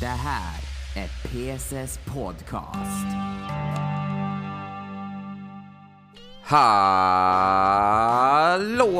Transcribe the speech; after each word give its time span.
Det 0.00 0.06
här 0.06 0.60
är 0.96 1.08
PSS 1.28 1.98
Podcast. 2.14 3.06
Hallå 6.44 7.42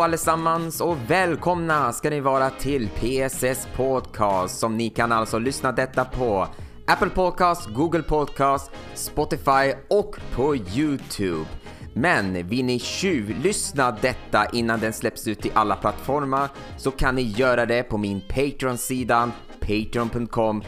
allesammans 0.03 0.81
och 0.81 0.97
välkomna 1.09 1.93
ska 1.93 2.11
ni 2.11 2.21
vara 2.21 2.51
till 2.51 2.89
PSS 2.89 3.69
Podcast 3.77 4.59
som 4.59 4.77
ni 4.77 4.91
kan 4.91 5.13
alltså 5.13 5.39
lyssna 5.39 5.73
detta 5.73 6.05
på 6.05 6.49
Apple 6.87 7.11
Podcast, 7.11 7.69
Google 7.69 8.03
Podcast, 8.03 8.71
Spotify 8.95 9.73
och 9.91 10.17
på 10.35 10.57
Youtube. 10.57 11.47
Men 11.99 12.49
vill 12.49 12.65
ni 12.65 12.79
tjuvlyssna 12.79 13.97
detta 14.03 14.47
innan 14.53 14.81
den 14.81 14.93
släpps 14.93 15.29
ut 15.29 15.41
till 15.41 15.51
alla 15.55 15.77
plattformar 15.77 16.49
så 16.77 16.91
kan 16.91 17.15
ni 17.15 17.23
göra 17.23 17.67
det 17.67 17.83
på 17.83 17.99
min 17.99 18.21
Patreon-sida 18.21 19.31
patreon.com 19.61 20.63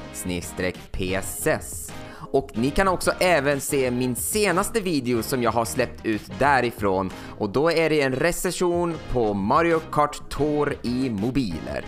pss. 0.93 1.93
Och 2.33 2.51
ni 2.55 2.71
kan 2.71 2.89
också 2.89 3.11
även 3.21 3.61
se 3.61 3.91
min 3.91 4.17
senaste 4.17 4.81
video 4.81 5.23
som 5.23 5.43
jag 5.43 5.53
har 5.53 5.65
släppt 5.65 6.07
ut 6.07 6.33
därifrån 6.39 7.11
och 7.39 7.51
då 7.51 7.71
är 7.71 7.91
det 7.91 8.01
en 8.01 8.13
recension 8.13 8.95
på 9.13 9.35
Mario 9.35 9.81
Kart 9.93 10.31
Tour 10.31 10.77
i 10.83 11.11
mobiler. 11.11 11.85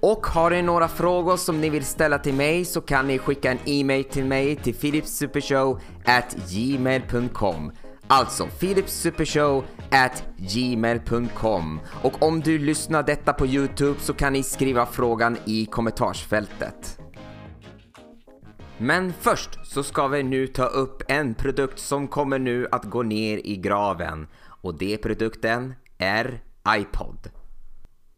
Och 0.00 0.26
har 0.26 0.50
ni 0.50 0.62
några 0.62 0.88
frågor 0.88 1.36
som 1.36 1.60
ni 1.60 1.70
vill 1.70 1.84
ställa 1.84 2.18
till 2.18 2.34
mig 2.34 2.64
så 2.64 2.80
kan 2.80 3.06
ni 3.06 3.18
skicka 3.18 3.50
en 3.50 3.58
e-mail 3.64 4.04
till 4.04 4.24
mig 4.24 4.56
till 4.56 4.74
philipsupershow 4.74 5.80
at 6.04 6.36
gmail.com 6.50 7.72
Alltså 8.06 8.46
philipssupershow 8.46 9.64
at 9.90 10.24
gmail.com 10.36 11.80
Och 12.02 12.22
om 12.22 12.40
du 12.40 12.58
lyssnar 12.58 13.02
detta 13.02 13.32
på 13.32 13.46
Youtube 13.46 14.00
så 14.00 14.14
kan 14.14 14.32
ni 14.32 14.42
skriva 14.42 14.86
frågan 14.86 15.36
i 15.44 15.66
kommentarsfältet. 15.66 17.00
Men 18.78 19.12
först 19.20 19.66
så 19.66 19.82
ska 19.82 20.08
vi 20.08 20.22
nu 20.22 20.46
ta 20.46 20.64
upp 20.64 21.02
en 21.08 21.34
produkt 21.34 21.78
som 21.78 22.08
kommer 22.08 22.38
nu 22.38 22.66
att 22.72 22.84
gå 22.84 23.02
ner 23.02 23.40
i 23.44 23.56
graven 23.56 24.26
och 24.46 24.78
det 24.78 24.96
produkten 24.96 25.74
är 25.98 26.42
iPod. 26.68 27.30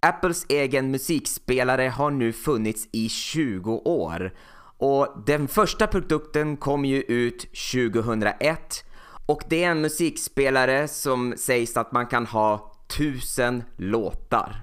Apples 0.01 0.47
egen 0.49 0.91
musikspelare 0.91 1.89
har 1.89 2.11
nu 2.11 2.33
funnits 2.33 2.89
i 2.93 3.09
20 3.09 3.73
år 3.85 4.35
och 4.79 5.23
den 5.27 5.49
första 5.49 5.87
produkten 5.87 6.57
kom 6.57 6.85
ju 6.85 7.03
ut 7.03 7.41
2001 7.73 8.86
och 9.27 9.43
det 9.49 9.65
är 9.65 9.71
en 9.71 9.81
musikspelare 9.81 10.89
som 10.89 11.35
sägs 11.37 11.77
att 11.77 11.93
man 11.93 12.07
kan 12.07 12.27
ha 12.27 12.73
tusen 12.97 13.65
låtar. 13.77 14.63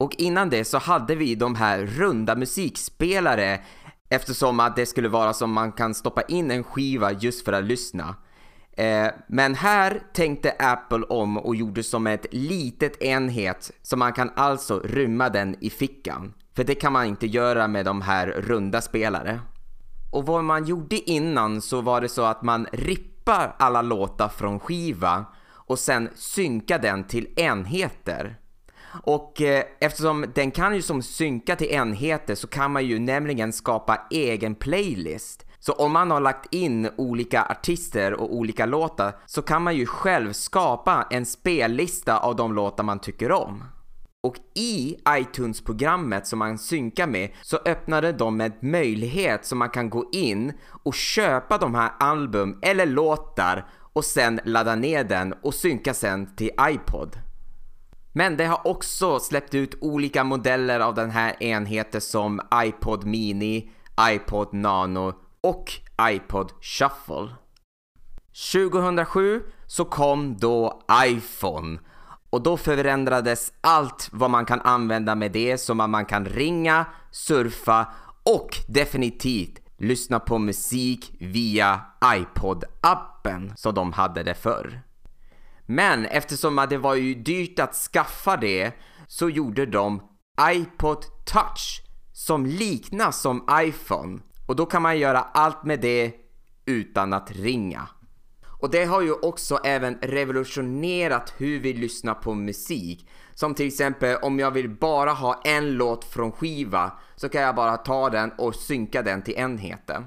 Och 0.00 0.14
innan 0.18 0.50
det 0.50 0.64
så 0.64 0.78
hade 0.78 1.14
vi 1.14 1.34
de 1.34 1.54
här 1.54 1.78
runda 1.78 2.36
musikspelare 2.36 3.60
eftersom 4.08 4.60
att 4.60 4.76
det 4.76 4.86
skulle 4.86 5.08
vara 5.08 5.32
som 5.32 5.52
man 5.52 5.72
kan 5.72 5.94
stoppa 5.94 6.22
in 6.22 6.50
en 6.50 6.64
skiva 6.64 7.12
just 7.12 7.44
för 7.44 7.52
att 7.52 7.64
lyssna. 7.64 8.14
Eh, 8.76 9.06
men 9.28 9.54
här 9.54 10.02
tänkte 10.14 10.54
Apple 10.58 11.02
om 11.02 11.38
och 11.38 11.56
gjorde 11.56 11.82
som 11.82 12.06
ett 12.06 12.26
litet 12.30 13.02
enhet 13.02 13.70
så 13.82 13.96
man 13.96 14.12
kan 14.12 14.30
alltså 14.36 14.80
rymma 14.80 15.28
den 15.28 15.56
i 15.60 15.70
fickan. 15.70 16.34
För 16.56 16.64
det 16.64 16.74
kan 16.74 16.92
man 16.92 17.06
inte 17.06 17.26
göra 17.26 17.68
med 17.68 17.84
de 17.84 18.02
här 18.02 18.26
runda 18.26 18.80
spelare. 18.80 19.40
Och 20.10 20.26
vad 20.26 20.44
man 20.44 20.64
gjorde 20.64 21.10
innan 21.10 21.60
så 21.60 21.80
var 21.80 22.00
det 22.00 22.08
så 22.08 22.24
att 22.24 22.42
man 22.42 22.66
klippa 23.22 23.52
alla 23.58 23.82
låtar 23.82 24.28
från 24.28 24.60
skiva 24.60 25.24
och 25.54 25.78
sen 25.78 26.08
synka 26.14 26.78
den 26.78 27.04
till 27.04 27.28
enheter. 27.36 28.36
Och 29.04 29.42
eh, 29.42 29.64
eftersom 29.80 30.24
den 30.34 30.50
kan 30.50 30.74
ju 30.74 30.82
som 30.82 31.02
synka 31.02 31.56
till 31.56 31.70
enheter 31.70 32.34
så 32.34 32.46
kan 32.46 32.72
man 32.72 32.86
ju 32.86 32.98
nämligen 32.98 33.52
skapa 33.52 34.06
egen 34.10 34.54
playlist. 34.54 35.46
Så 35.58 35.72
om 35.72 35.92
man 35.92 36.10
har 36.10 36.20
lagt 36.20 36.54
in 36.54 36.90
olika 36.96 37.42
artister 37.44 38.12
och 38.12 38.34
olika 38.34 38.66
låtar 38.66 39.12
så 39.26 39.42
kan 39.42 39.62
man 39.62 39.76
ju 39.76 39.86
själv 39.86 40.32
skapa 40.32 41.06
en 41.10 41.26
spellista 41.26 42.18
av 42.18 42.36
de 42.36 42.54
låtar 42.54 42.84
man 42.84 42.98
tycker 42.98 43.32
om. 43.32 43.64
Och 44.24 44.36
i 44.54 44.96
iTunes-programmet 45.08 46.26
som 46.26 46.38
man 46.38 46.58
synkar 46.58 47.06
med 47.06 47.30
så 47.42 47.56
öppnade 47.56 48.12
de 48.12 48.40
en 48.40 48.52
möjlighet 48.60 49.44
som 49.44 49.58
man 49.58 49.70
kan 49.70 49.90
gå 49.90 50.08
in 50.12 50.52
och 50.84 50.94
köpa 50.94 51.58
de 51.58 51.74
här 51.74 51.92
album 52.00 52.58
eller 52.62 52.86
låtar 52.86 53.66
och 53.92 54.04
sen 54.04 54.40
ladda 54.44 54.74
ner 54.74 55.04
den 55.04 55.34
och 55.42 55.54
synka 55.54 55.94
sen 55.94 56.36
till 56.36 56.50
iPod. 56.60 57.16
Men 58.12 58.36
det 58.36 58.44
har 58.44 58.66
också 58.66 59.20
släppt 59.20 59.54
ut 59.54 59.74
olika 59.80 60.24
modeller 60.24 60.80
av 60.80 60.94
den 60.94 61.10
här 61.10 61.42
enheten 61.42 62.00
som 62.00 62.40
iPod 62.54 63.04
Mini, 63.04 63.70
iPod 64.00 64.54
Nano 64.54 65.14
och 65.40 65.72
iPod 66.10 66.52
Shuffle. 66.60 67.28
2007 68.52 69.42
så 69.66 69.84
kom 69.84 70.36
då 70.36 70.82
iPhone 71.06 71.78
och 72.32 72.42
då 72.42 72.56
förändrades 72.56 73.52
allt 73.60 74.08
vad 74.12 74.30
man 74.30 74.44
kan 74.44 74.60
använda 74.60 75.14
med 75.14 75.32
det 75.32 75.58
som 75.58 75.80
att 75.80 75.90
man 75.90 76.04
kan 76.04 76.26
ringa, 76.26 76.86
surfa 77.10 77.86
och 78.22 78.56
definitivt 78.68 79.60
lyssna 79.78 80.20
på 80.20 80.38
musik 80.38 81.16
via 81.20 81.80
iPod-appen 82.04 83.52
som 83.56 83.74
de 83.74 83.92
hade 83.92 84.22
det 84.22 84.34
förr. 84.34 84.82
Men 85.66 86.04
eftersom 86.04 86.66
det 86.70 86.78
var 86.78 86.94
ju 86.94 87.14
dyrt 87.14 87.58
att 87.58 87.74
skaffa 87.74 88.36
det 88.36 88.72
så 89.06 89.30
gjorde 89.30 89.66
de 89.66 90.02
iPod 90.40 91.04
Touch 91.26 91.82
som 92.12 92.46
liknar 92.46 93.10
som 93.10 93.48
iPhone 93.52 94.20
och 94.46 94.56
då 94.56 94.66
kan 94.66 94.82
man 94.82 94.98
göra 94.98 95.20
allt 95.20 95.64
med 95.64 95.80
det 95.80 96.14
utan 96.66 97.12
att 97.12 97.30
ringa. 97.30 97.88
Och 98.62 98.70
det 98.70 98.84
har 98.84 99.02
ju 99.02 99.12
också 99.12 99.58
även 99.64 99.98
revolutionerat 100.02 101.34
hur 101.36 101.60
vi 101.60 101.72
lyssnar 101.72 102.14
på 102.14 102.34
musik. 102.34 103.08
Som 103.34 103.54
till 103.54 103.66
exempel 103.66 104.16
om 104.16 104.38
jag 104.38 104.50
vill 104.50 104.68
bara 104.70 105.10
ha 105.10 105.40
en 105.44 105.72
låt 105.74 106.04
från 106.04 106.32
skiva 106.32 106.92
så 107.16 107.28
kan 107.28 107.42
jag 107.42 107.54
bara 107.54 107.76
ta 107.76 108.10
den 108.10 108.32
och 108.38 108.54
synka 108.54 109.02
den 109.02 109.22
till 109.22 109.34
enheten. 109.34 110.06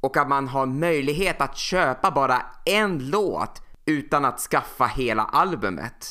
Och 0.00 0.16
att 0.16 0.28
man 0.28 0.48
har 0.48 0.66
möjlighet 0.66 1.40
att 1.40 1.56
köpa 1.56 2.10
bara 2.10 2.42
en 2.64 3.10
låt 3.10 3.62
utan 3.84 4.24
att 4.24 4.40
skaffa 4.40 4.86
hela 4.86 5.22
albumet. 5.22 6.06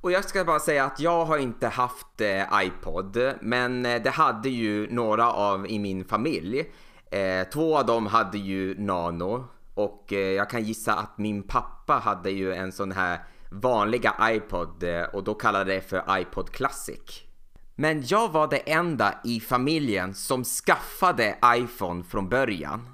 Och 0.00 0.12
jag 0.12 0.24
ska 0.24 0.44
bara 0.44 0.60
säga 0.60 0.84
att 0.84 1.00
jag 1.00 1.24
har 1.24 1.38
inte 1.38 1.68
haft 1.68 2.20
eh, 2.20 2.62
iPod, 2.64 3.18
men 3.40 3.86
eh, 3.86 4.02
det 4.02 4.10
hade 4.10 4.48
ju 4.48 4.94
några 4.94 5.32
av 5.32 5.66
i 5.66 5.78
min 5.78 6.04
familj. 6.04 6.72
Eh, 7.10 7.48
två 7.52 7.78
av 7.78 7.86
dem 7.86 8.06
hade 8.06 8.38
ju 8.38 8.74
Nano 8.78 9.48
och 9.74 10.12
eh, 10.12 10.18
jag 10.18 10.50
kan 10.50 10.62
gissa 10.62 10.94
att 10.94 11.18
min 11.18 11.42
pappa 11.42 11.92
hade 11.92 12.30
ju 12.30 12.54
en 12.54 12.72
sån 12.72 12.92
här 12.92 13.18
vanliga 13.50 14.14
iPod 14.22 14.82
eh, 14.82 15.02
och 15.02 15.24
då 15.24 15.34
kallade 15.34 15.74
det 15.74 15.80
för 15.80 16.20
iPod 16.20 16.50
Classic. 16.50 17.22
Men 17.74 18.02
jag 18.06 18.32
var 18.32 18.48
det 18.48 18.56
enda 18.56 19.20
i 19.24 19.40
familjen 19.40 20.14
som 20.14 20.44
skaffade 20.44 21.38
iPhone 21.46 22.04
från 22.04 22.28
början. 22.28 22.88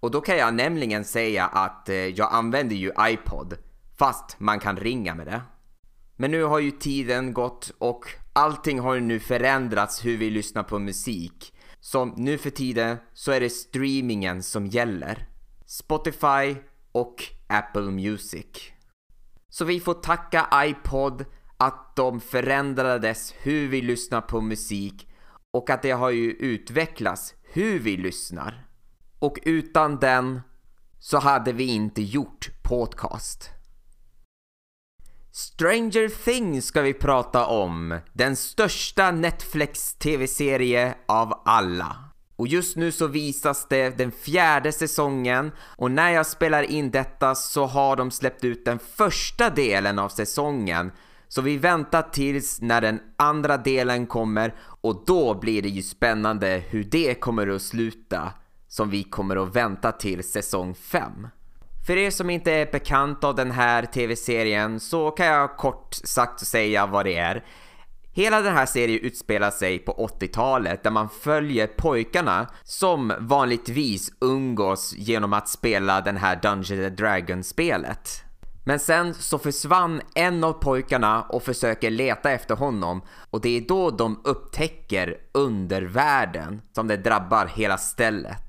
Och 0.00 0.10
då 0.10 0.20
kan 0.20 0.36
jag 0.36 0.54
nämligen 0.54 1.04
säga 1.04 1.46
att 1.46 1.88
eh, 1.88 1.96
jag 1.96 2.32
använder 2.32 2.76
ju 2.76 2.92
iPod 3.00 3.54
fast 3.98 4.40
man 4.40 4.60
kan 4.60 4.76
ringa 4.76 5.14
med 5.14 5.26
det. 5.26 5.42
Men 6.16 6.30
nu 6.30 6.42
har 6.42 6.58
ju 6.58 6.70
tiden 6.70 7.32
gått 7.32 7.72
och 7.78 8.04
allting 8.32 8.80
har 8.80 8.94
ju 8.94 9.00
nu 9.00 9.20
förändrats 9.20 10.04
hur 10.04 10.16
vi 10.16 10.30
lyssnar 10.30 10.62
på 10.62 10.78
musik. 10.78 11.52
Så 11.80 12.04
nu 12.04 12.38
för 12.38 12.50
tiden 12.50 12.96
så 13.14 13.32
är 13.32 13.40
det 13.40 13.50
streamingen 13.50 14.42
som 14.42 14.66
gäller. 14.66 15.28
Spotify 15.66 16.56
och 16.92 17.24
Apple 17.46 17.90
Music. 17.90 18.72
Så 19.48 19.64
vi 19.64 19.80
får 19.80 19.94
tacka 19.94 20.48
iPod 20.54 21.24
att 21.56 21.96
de 21.96 22.20
förändrades 22.20 23.34
hur 23.38 23.68
vi 23.68 23.82
lyssnar 23.82 24.20
på 24.20 24.40
musik 24.40 25.08
och 25.50 25.70
att 25.70 25.82
det 25.82 25.90
har 25.90 26.10
ju 26.10 26.30
utvecklats 26.30 27.34
hur 27.42 27.78
vi 27.78 27.96
lyssnar. 27.96 28.68
Och 29.18 29.38
utan 29.42 29.96
den 29.96 30.40
så 30.98 31.18
hade 31.18 31.52
vi 31.52 31.64
inte 31.64 32.02
gjort 32.02 32.50
podcast. 32.62 33.50
Stranger 35.32 36.08
Things 36.08 36.66
ska 36.66 36.82
vi 36.82 36.94
prata 36.94 37.46
om. 37.46 38.00
Den 38.12 38.36
största 38.36 39.10
Netflix 39.10 39.94
TV-serie 39.94 40.94
av 41.06 41.42
alla. 41.44 42.05
Och 42.36 42.48
just 42.48 42.76
nu 42.76 42.92
så 42.92 43.06
visas 43.06 43.66
det 43.68 43.98
den 43.98 44.12
fjärde 44.12 44.72
säsongen 44.72 45.52
och 45.60 45.90
när 45.90 46.10
jag 46.10 46.26
spelar 46.26 46.62
in 46.62 46.90
detta 46.90 47.34
så 47.34 47.66
har 47.66 47.96
de 47.96 48.10
släppt 48.10 48.44
ut 48.44 48.64
den 48.64 48.78
första 48.78 49.50
delen 49.50 49.98
av 49.98 50.08
säsongen. 50.08 50.92
Så 51.28 51.42
vi 51.42 51.56
väntar 51.56 52.02
tills 52.02 52.60
när 52.60 52.80
den 52.80 53.00
andra 53.16 53.56
delen 53.56 54.06
kommer 54.06 54.54
och 54.60 55.04
då 55.06 55.34
blir 55.34 55.62
det 55.62 55.68
ju 55.68 55.82
spännande 55.82 56.62
hur 56.68 56.84
det 56.84 57.14
kommer 57.14 57.46
att 57.46 57.62
sluta 57.62 58.32
som 58.68 58.90
vi 58.90 59.02
kommer 59.02 59.36
att 59.36 59.56
vänta 59.56 59.92
till 59.92 60.24
säsong 60.24 60.74
5. 60.74 61.28
För 61.86 61.96
er 61.96 62.10
som 62.10 62.30
inte 62.30 62.52
är 62.52 62.72
bekant 62.72 63.24
av 63.24 63.34
den 63.34 63.50
här 63.50 63.82
tv-serien 63.82 64.80
så 64.80 65.10
kan 65.10 65.26
jag 65.26 65.56
kort 65.56 65.94
sagt 65.94 66.46
säga 66.46 66.86
vad 66.86 67.06
det 67.06 67.16
är. 67.16 67.44
Hela 68.16 68.42
den 68.42 68.56
här 68.56 68.66
serien 68.66 69.00
utspelar 69.00 69.50
sig 69.50 69.78
på 69.78 70.08
80-talet 70.20 70.82
där 70.82 70.90
man 70.90 71.08
följer 71.08 71.66
pojkarna 71.66 72.46
som 72.62 73.12
vanligtvis 73.18 74.12
umgås 74.20 74.94
genom 74.96 75.32
att 75.32 75.48
spela 75.48 76.00
den 76.00 76.16
här 76.16 76.36
Dungeons 76.42 76.70
and 76.70 76.96
Dragons-spelet. 76.96 78.22
Men 78.64 78.78
sen 78.78 79.14
så 79.14 79.38
försvann 79.38 80.00
en 80.14 80.44
av 80.44 80.52
pojkarna 80.52 81.22
och 81.22 81.42
försöker 81.42 81.90
leta 81.90 82.30
efter 82.30 82.56
honom 82.56 83.02
och 83.30 83.40
det 83.40 83.56
är 83.56 83.60
då 83.60 83.90
de 83.90 84.20
upptäcker 84.24 85.16
undervärlden 85.32 86.62
som 86.72 86.88
det 86.88 86.96
drabbar 86.96 87.46
hela 87.46 87.78
stället. 87.78 88.42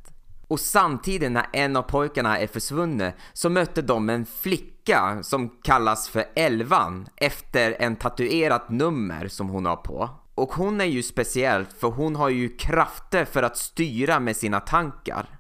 Och 0.48 0.60
samtidigt 0.60 1.32
när 1.32 1.46
en 1.54 1.76
av 1.76 1.82
pojkarna 1.82 2.40
är 2.40 2.48
försvunnen 2.48 3.12
så 3.34 3.50
mötte 3.50 3.82
de 3.82 4.10
en 4.10 4.26
flicka 4.26 4.77
som 5.22 5.50
kallas 5.50 6.10
för 6.10 6.26
Elvan 6.36 7.08
efter 7.16 7.76
en 7.80 7.96
tatuerat 7.96 8.70
nummer 8.70 9.28
som 9.28 9.50
hon 9.50 9.66
har 9.66 9.76
på. 9.76 10.10
Och 10.36 10.54
hon 10.54 10.82
är 10.82 10.86
ju 10.86 11.04
speciell 11.04 11.66
för 11.80 11.88
hon 11.88 12.16
har 12.16 12.30
ju 12.30 12.50
krafter 12.50 13.26
för 13.26 13.44
att 13.44 13.58
styra 13.58 14.20
med 14.20 14.36
sina 14.36 14.60
tankar. 14.60 15.40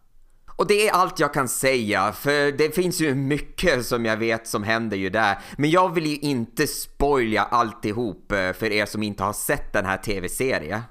Och 0.55 0.67
det 0.67 0.87
är 0.87 0.93
allt 0.93 1.19
jag 1.19 1.33
kan 1.33 1.47
säga, 1.47 2.11
för 2.11 2.51
det 2.51 2.75
finns 2.75 3.01
ju 3.01 3.15
mycket 3.15 3.85
som 3.85 4.05
jag 4.05 4.17
vet 4.17 4.47
som 4.47 4.63
händer 4.63 4.97
ju 4.97 5.09
där. 5.09 5.37
Men 5.57 5.69
jag 5.69 5.93
vill 5.93 6.05
ju 6.05 6.17
inte 6.17 6.67
spoila 6.67 7.43
alltihop 7.43 8.31
eh, 8.31 8.53
för 8.53 8.71
er 8.71 8.85
som 8.85 9.03
inte 9.03 9.23
har 9.23 9.33
sett 9.33 9.73
den 9.73 9.85
här 9.85 9.97
tv-serien. 9.97 10.81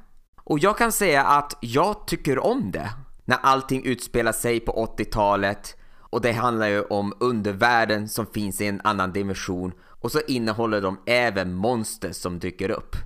Och 0.44 0.58
jag 0.58 0.78
kan 0.78 0.92
säga 0.92 1.24
att 1.24 1.58
jag 1.60 2.06
tycker 2.06 2.38
om 2.38 2.70
det 2.70 2.90
när 3.24 3.38
allting 3.42 3.84
utspelar 3.84 4.32
sig 4.32 4.60
på 4.60 4.94
80-talet 4.98 5.76
och 6.10 6.20
det 6.20 6.32
handlar 6.32 6.66
ju 6.66 6.82
om 6.82 7.12
undervärlden 7.20 8.08
som 8.08 8.26
finns 8.26 8.60
i 8.60 8.66
en 8.66 8.80
annan 8.84 9.12
dimension 9.12 9.72
och 10.00 10.12
så 10.12 10.20
innehåller 10.28 10.80
de 10.80 10.98
även 11.06 11.54
monster 11.54 12.12
som 12.12 12.38
dyker 12.38 12.70
upp. 12.70 12.96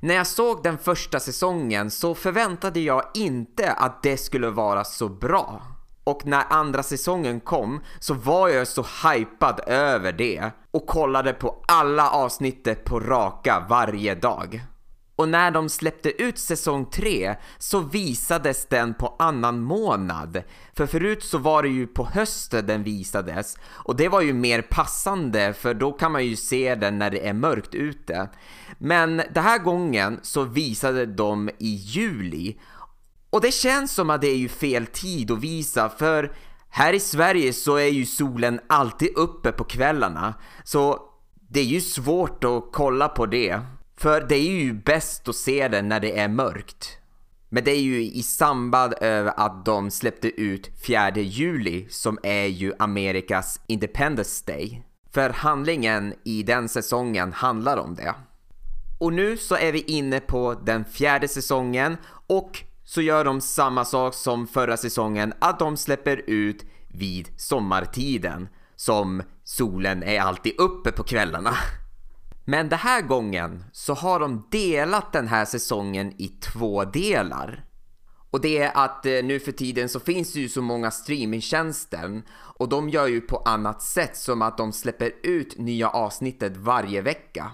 När 0.00 0.14
jag 0.14 0.26
såg 0.26 0.62
den 0.62 0.78
första 0.78 1.20
säsongen 1.20 1.90
så 1.90 2.14
förväntade 2.14 2.80
jag 2.80 3.02
inte 3.14 3.72
att 3.72 4.02
det 4.02 4.16
skulle 4.16 4.50
vara 4.50 4.84
så 4.84 5.08
bra. 5.08 5.62
Och 6.04 6.26
när 6.26 6.44
andra 6.50 6.82
säsongen 6.82 7.40
kom 7.40 7.80
så 8.00 8.14
var 8.14 8.48
jag 8.48 8.68
så 8.68 8.86
hypad 9.08 9.60
över 9.66 10.12
det 10.12 10.50
och 10.70 10.86
kollade 10.86 11.32
på 11.32 11.64
alla 11.68 12.10
avsnittet 12.10 12.84
på 12.84 13.00
raka 13.00 13.66
varje 13.68 14.14
dag. 14.14 14.62
Och 15.16 15.28
när 15.28 15.50
de 15.50 15.68
släppte 15.68 16.22
ut 16.22 16.38
säsong 16.38 16.86
3 16.86 17.36
så 17.58 17.80
visades 17.80 18.66
den 18.66 18.94
på 18.94 19.16
annan 19.18 19.60
månad. 19.60 20.42
För 20.74 20.86
förut 20.86 21.24
så 21.24 21.38
var 21.38 21.62
det 21.62 21.68
ju 21.68 21.86
på 21.86 22.04
hösten 22.04 22.66
den 22.66 22.82
visades 22.82 23.56
och 23.68 23.96
det 23.96 24.08
var 24.08 24.20
ju 24.20 24.32
mer 24.32 24.62
passande 24.62 25.52
för 25.52 25.74
då 25.74 25.92
kan 25.92 26.12
man 26.12 26.26
ju 26.26 26.36
se 26.36 26.74
den 26.74 26.98
när 26.98 27.10
det 27.10 27.28
är 27.28 27.32
mörkt 27.32 27.74
ute. 27.74 28.28
Men 28.78 29.16
den 29.16 29.44
här 29.44 29.58
gången 29.58 30.20
så 30.22 30.44
visade 30.44 31.06
de 31.06 31.50
i 31.58 31.74
juli 31.74 32.56
och 33.30 33.40
det 33.40 33.54
känns 33.54 33.94
som 33.94 34.10
att 34.10 34.20
det 34.20 34.28
är 34.28 34.36
ju 34.36 34.48
fel 34.48 34.86
tid 34.86 35.30
att 35.30 35.40
visa 35.40 35.88
för 35.88 36.32
här 36.68 36.92
i 36.92 37.00
Sverige 37.00 37.52
så 37.52 37.76
är 37.76 37.88
ju 37.88 38.06
solen 38.06 38.60
alltid 38.68 39.16
uppe 39.16 39.52
på 39.52 39.64
kvällarna 39.64 40.34
så 40.64 41.00
det 41.48 41.60
är 41.60 41.64
ju 41.64 41.80
svårt 41.80 42.44
att 42.44 42.64
kolla 42.72 43.08
på 43.08 43.26
det. 43.26 43.60
För 43.98 44.20
det 44.20 44.36
är 44.36 44.60
ju 44.60 44.72
bäst 44.72 45.28
att 45.28 45.36
se 45.36 45.68
den 45.68 45.88
när 45.88 46.00
det 46.00 46.18
är 46.18 46.28
mörkt. 46.28 46.98
Men 47.48 47.64
det 47.64 47.70
är 47.70 47.80
ju 47.80 48.04
i 48.04 48.22
samband 48.22 48.94
med 49.00 49.34
att 49.36 49.64
de 49.64 49.90
släppte 49.90 50.28
ut 50.40 50.70
4 50.86 51.10
juli 51.10 51.86
som 51.90 52.18
är 52.22 52.46
ju 52.46 52.72
Amerikas 52.78 53.60
Independence 53.66 54.44
Day. 54.46 54.82
För 55.12 55.30
handlingen 55.30 56.14
i 56.24 56.42
den 56.42 56.68
säsongen 56.68 57.32
handlar 57.32 57.76
om 57.76 57.94
det. 57.94 58.14
Och 59.00 59.12
nu 59.12 59.36
så 59.36 59.56
är 59.56 59.72
vi 59.72 59.80
inne 59.80 60.20
på 60.20 60.54
den 60.54 60.84
fjärde 60.84 61.28
säsongen 61.28 61.96
och 62.26 62.62
så 62.84 63.00
gör 63.00 63.24
de 63.24 63.40
samma 63.40 63.84
sak 63.84 64.14
som 64.14 64.46
förra 64.46 64.76
säsongen 64.76 65.32
att 65.38 65.58
de 65.58 65.76
släpper 65.76 66.22
ut 66.26 66.64
vid 66.88 67.28
sommartiden 67.36 68.48
som 68.76 69.22
solen 69.44 70.02
är 70.02 70.20
alltid 70.20 70.60
uppe 70.60 70.92
på 70.92 71.02
kvällarna. 71.02 71.54
Men 72.48 72.68
den 72.68 72.78
här 72.78 73.02
gången 73.02 73.64
så 73.72 73.94
har 73.94 74.20
de 74.20 74.46
delat 74.50 75.12
den 75.12 75.28
här 75.28 75.44
säsongen 75.44 76.12
i 76.18 76.28
två 76.28 76.84
delar. 76.84 77.64
Och 78.30 78.40
det 78.40 78.58
är 78.58 78.72
att 78.74 79.06
eh, 79.06 79.12
nu 79.24 79.40
för 79.40 79.52
tiden 79.52 79.88
så 79.88 80.00
finns 80.00 80.32
det 80.32 80.40
ju 80.40 80.48
så 80.48 80.62
många 80.62 80.90
streamingtjänster 80.90 82.22
och 82.30 82.68
de 82.68 82.88
gör 82.88 83.06
ju 83.06 83.20
på 83.20 83.36
annat 83.36 83.82
sätt 83.82 84.16
som 84.16 84.42
att 84.42 84.58
de 84.58 84.72
släpper 84.72 85.12
ut 85.22 85.58
nya 85.58 85.88
avsnittet 85.88 86.56
varje 86.56 87.02
vecka. 87.02 87.50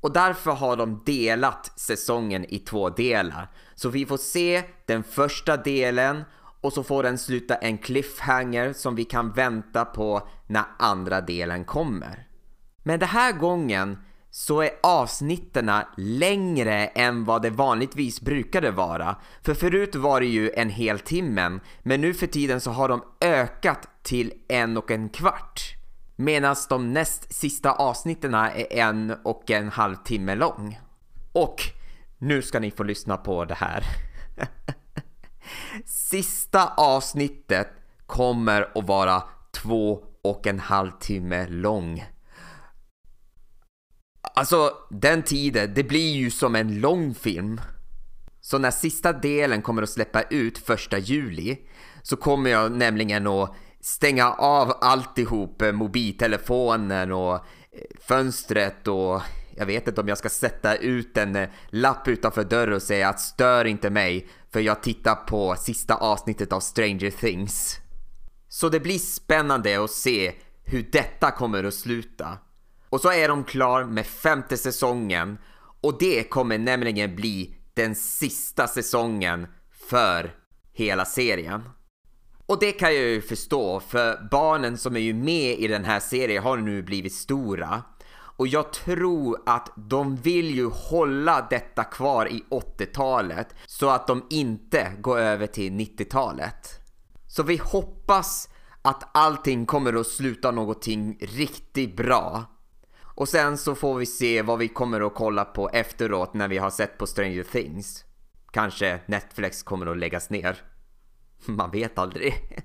Och 0.00 0.12
därför 0.12 0.50
har 0.50 0.76
de 0.76 1.02
delat 1.06 1.80
säsongen 1.80 2.44
i 2.54 2.58
två 2.58 2.90
delar. 2.90 3.50
Så 3.74 3.88
vi 3.88 4.06
får 4.06 4.16
se 4.16 4.62
den 4.86 5.02
första 5.02 5.56
delen 5.56 6.24
och 6.60 6.72
så 6.72 6.82
får 6.82 7.02
den 7.02 7.18
sluta 7.18 7.54
en 7.54 7.78
cliffhanger 7.78 8.72
som 8.72 8.94
vi 8.94 9.04
kan 9.04 9.32
vänta 9.32 9.84
på 9.84 10.28
när 10.46 10.64
andra 10.78 11.20
delen 11.20 11.64
kommer. 11.64 12.26
Men 12.82 12.98
den 12.98 13.08
här 13.08 13.32
gången 13.32 13.98
så 14.34 14.60
är 14.60 14.70
avsnitten 14.82 15.70
längre 15.96 16.86
än 16.86 17.24
vad 17.24 17.42
det 17.42 17.50
vanligtvis 17.50 18.20
brukade 18.20 18.70
vara. 18.70 19.16
För 19.42 19.54
förut 19.54 19.94
var 19.94 20.20
det 20.20 20.26
ju 20.26 20.50
en 20.50 20.70
hel 20.70 20.98
timme, 20.98 21.58
men 21.82 22.00
nu 22.00 22.14
för 22.14 22.26
tiden 22.26 22.60
så 22.60 22.70
har 22.70 22.88
de 22.88 23.02
ökat 23.20 23.88
till 24.02 24.32
en 24.48 24.76
och 24.76 24.90
en 24.90 25.08
kvart. 25.08 25.60
Medan 26.16 26.56
de 26.68 26.92
näst 26.92 27.34
sista 27.34 27.72
avsnitten 27.72 28.34
är 28.34 28.72
en 28.72 29.14
och 29.24 29.50
en 29.50 29.68
halv 29.68 29.96
timme 29.96 30.34
lång. 30.34 30.80
Och 31.32 31.62
nu 32.18 32.42
ska 32.42 32.60
ni 32.60 32.70
få 32.70 32.82
lyssna 32.82 33.16
på 33.16 33.44
det 33.44 33.54
här. 33.54 33.84
Sista 35.84 36.72
avsnittet 36.76 37.68
kommer 38.06 38.78
att 38.78 38.86
vara 38.86 39.22
två 39.50 40.04
och 40.22 40.46
en 40.46 40.58
halv 40.60 40.90
timme 41.00 41.46
lång. 41.48 42.04
Alltså, 44.34 44.72
den 44.90 45.22
tiden, 45.22 45.74
det 45.74 45.84
blir 45.84 46.12
ju 46.12 46.30
som 46.30 46.56
en 46.56 46.80
lång 46.80 47.14
film. 47.14 47.60
Så 48.40 48.58
när 48.58 48.70
sista 48.70 49.12
delen 49.12 49.62
kommer 49.62 49.82
att 49.82 49.90
släppa 49.90 50.22
ut 50.22 50.58
första 50.58 50.98
juli 50.98 51.58
så 52.02 52.16
kommer 52.16 52.50
jag 52.50 52.72
nämligen 52.72 53.26
att 53.26 53.54
stänga 53.80 54.32
av 54.32 54.72
alltihop, 54.80 55.62
eh, 55.62 55.72
mobiltelefonen 55.72 57.12
och 57.12 57.34
eh, 57.34 57.40
fönstret 58.00 58.88
och 58.88 59.22
jag 59.56 59.66
vet 59.66 59.88
inte 59.88 60.00
om 60.00 60.08
jag 60.08 60.18
ska 60.18 60.28
sätta 60.28 60.76
ut 60.76 61.16
en 61.16 61.36
eh, 61.36 61.48
lapp 61.68 62.08
utanför 62.08 62.44
dörren 62.44 62.74
och 62.74 62.82
säga 62.82 63.08
att 63.08 63.20
stör 63.20 63.64
inte 63.64 63.90
mig 63.90 64.28
för 64.52 64.60
jag 64.60 64.82
tittar 64.82 65.14
på 65.14 65.56
sista 65.58 65.94
avsnittet 65.94 66.52
av 66.52 66.60
Stranger 66.60 67.10
Things. 67.10 67.76
Så 68.48 68.68
det 68.68 68.80
blir 68.80 68.98
spännande 68.98 69.84
att 69.84 69.90
se 69.90 70.32
hur 70.64 70.88
detta 70.92 71.30
kommer 71.30 71.64
att 71.64 71.74
sluta. 71.74 72.38
Och 72.92 73.00
så 73.00 73.12
är 73.12 73.28
de 73.28 73.44
klar 73.44 73.84
med 73.84 74.06
femte 74.06 74.56
säsongen 74.56 75.38
och 75.80 75.98
det 75.98 76.24
kommer 76.24 76.58
nämligen 76.58 77.16
bli 77.16 77.56
den 77.74 77.94
sista 77.94 78.66
säsongen 78.66 79.46
för 79.88 80.34
hela 80.72 81.04
serien. 81.04 81.62
Och 82.46 82.58
det 82.60 82.72
kan 82.72 82.94
jag 82.94 83.04
ju 83.04 83.22
förstå 83.22 83.80
för 83.80 84.28
barnen 84.30 84.78
som 84.78 84.96
är 84.96 85.00
ju 85.00 85.14
med 85.14 85.58
i 85.58 85.68
den 85.68 85.84
här 85.84 86.00
serien 86.00 86.42
har 86.42 86.56
nu 86.56 86.82
blivit 86.82 87.12
stora. 87.12 87.82
Och 88.36 88.48
jag 88.48 88.72
tror 88.72 89.42
att 89.46 89.72
de 89.76 90.16
vill 90.16 90.50
ju 90.50 90.66
hålla 90.66 91.46
detta 91.50 91.84
kvar 91.84 92.26
i 92.26 92.44
80-talet 92.50 93.54
så 93.66 93.88
att 93.88 94.06
de 94.06 94.26
inte 94.30 94.92
går 95.00 95.18
över 95.18 95.46
till 95.46 95.72
90-talet. 95.72 96.68
Så 97.28 97.42
vi 97.42 97.56
hoppas 97.56 98.48
att 98.82 99.16
allting 99.16 99.66
kommer 99.66 100.00
att 100.00 100.06
sluta 100.06 100.50
någonting 100.50 101.18
riktigt 101.20 101.96
bra. 101.96 102.44
Och 103.22 103.28
sen 103.28 103.58
så 103.58 103.74
får 103.74 103.98
vi 103.98 104.06
se 104.06 104.42
vad 104.42 104.58
vi 104.58 104.68
kommer 104.68 105.06
att 105.06 105.14
kolla 105.14 105.44
på 105.44 105.68
efteråt 105.68 106.34
när 106.34 106.48
vi 106.48 106.58
har 106.58 106.70
sett 106.70 106.98
på 106.98 107.06
Stranger 107.06 107.42
Things. 107.42 108.04
Kanske 108.50 109.00
Netflix 109.06 109.62
kommer 109.62 109.86
att 109.86 109.98
läggas 109.98 110.30
ner. 110.30 110.62
Man 111.46 111.70
vet 111.70 111.98
aldrig. 111.98 112.34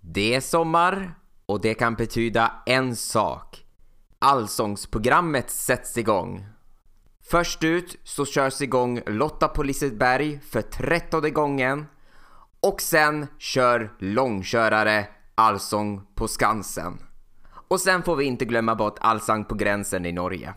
Det 0.00 0.34
är 0.34 0.40
sommar 0.40 1.14
och 1.46 1.60
det 1.60 1.74
kan 1.74 1.94
betyda 1.94 2.62
en 2.66 2.96
sak. 2.96 3.64
Allsångsprogrammet 4.18 5.50
sätts 5.50 5.98
igång. 5.98 6.46
Först 7.30 7.64
ut 7.64 7.96
så 8.04 8.26
körs 8.26 8.60
igång 8.60 9.02
Lotta 9.06 9.48
på 9.48 9.62
Liseberg 9.62 10.40
för 10.40 10.62
trettonde 10.62 11.30
gången 11.30 11.86
och 12.60 12.80
sen 12.80 13.26
kör 13.38 13.92
långkörare 13.98 15.06
Allsång 15.34 16.06
på 16.14 16.28
Skansen. 16.28 17.07
Och 17.68 17.80
sen 17.80 18.02
får 18.02 18.16
vi 18.16 18.24
inte 18.24 18.44
glömma 18.44 18.74
bort 18.74 18.98
Allsang 19.00 19.44
på 19.44 19.54
gränsen 19.54 20.06
i 20.06 20.12
Norge. 20.12 20.54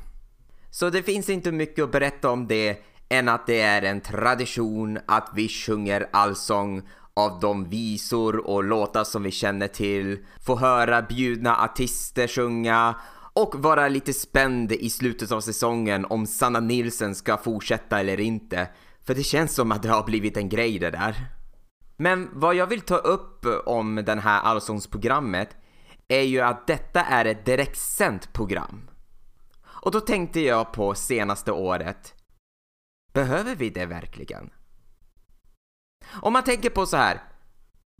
Så 0.69 0.89
det 0.89 1.03
finns 1.03 1.29
inte 1.29 1.51
mycket 1.51 1.83
att 1.83 1.91
berätta 1.91 2.29
om 2.29 2.47
det 2.47 2.77
än 3.09 3.29
att 3.29 3.47
det 3.47 3.61
är 3.61 3.81
en 3.81 4.01
tradition 4.01 4.99
att 5.05 5.29
vi 5.35 5.49
sjunger 5.49 6.09
allsång 6.11 6.81
av 7.13 7.39
de 7.39 7.69
visor 7.69 8.47
och 8.47 8.63
låtar 8.63 9.03
som 9.03 9.23
vi 9.23 9.31
känner 9.31 9.67
till, 9.67 10.17
få 10.45 10.55
höra 10.55 11.01
bjudna 11.01 11.57
artister 11.57 12.27
sjunga 12.27 12.95
och 13.33 13.55
vara 13.55 13.87
lite 13.87 14.13
spänd 14.13 14.71
i 14.71 14.89
slutet 14.89 15.31
av 15.31 15.41
säsongen 15.41 16.05
om 16.05 16.25
Sanna 16.25 16.59
Nilsen 16.59 17.15
ska 17.15 17.37
fortsätta 17.37 17.99
eller 17.99 18.19
inte. 18.19 18.67
För 19.05 19.15
det 19.15 19.23
känns 19.23 19.55
som 19.55 19.71
att 19.71 19.83
det 19.83 19.89
har 19.89 20.03
blivit 20.03 20.37
en 20.37 20.49
grej 20.49 20.79
det 20.79 20.91
där. 20.91 21.15
Men 21.97 22.29
vad 22.33 22.55
jag 22.55 22.67
vill 22.67 22.81
ta 22.81 22.97
upp 22.97 23.45
om 23.65 23.95
det 23.95 24.19
här 24.19 24.41
allsångsprogrammet 24.41 25.49
är 26.11 26.21
ju 26.21 26.39
att 26.39 26.67
detta 26.67 27.01
är 27.01 27.25
ett 27.25 27.45
direktsänt 27.45 28.33
program. 28.33 28.89
Och 29.63 29.91
då 29.91 29.99
tänkte 29.99 30.39
jag 30.39 30.73
på 30.73 30.95
senaste 30.95 31.51
året. 31.51 32.13
Behöver 33.13 33.55
vi 33.55 33.69
det 33.69 33.85
verkligen? 33.85 34.49
Om 36.21 36.33
man 36.33 36.43
tänker 36.43 36.69
på 36.69 36.85
så 36.85 36.97
här. 36.97 37.23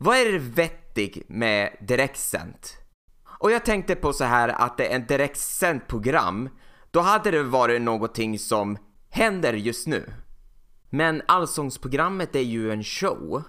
Vad 0.04 0.16
är 0.16 0.32
det 0.32 0.38
vettigt 0.38 1.28
med 1.28 1.76
direktsänt? 1.80 2.78
Och 3.24 3.50
jag 3.50 3.64
tänkte 3.64 3.94
på 3.94 4.12
så 4.12 4.24
här 4.24 4.48
att 4.48 4.76
det 4.76 4.92
är 4.92 5.00
ett 5.00 5.08
direktsänt 5.08 5.88
program. 5.88 6.48
Då 6.90 7.00
hade 7.00 7.30
det 7.30 7.42
varit 7.42 7.82
någonting 7.82 8.38
som 8.38 8.78
händer 9.10 9.52
just 9.52 9.86
nu. 9.86 10.12
Men 10.90 11.22
allsångsprogrammet 11.28 12.36
är 12.36 12.40
ju 12.40 12.72
en 12.72 12.84
show. 12.84 13.42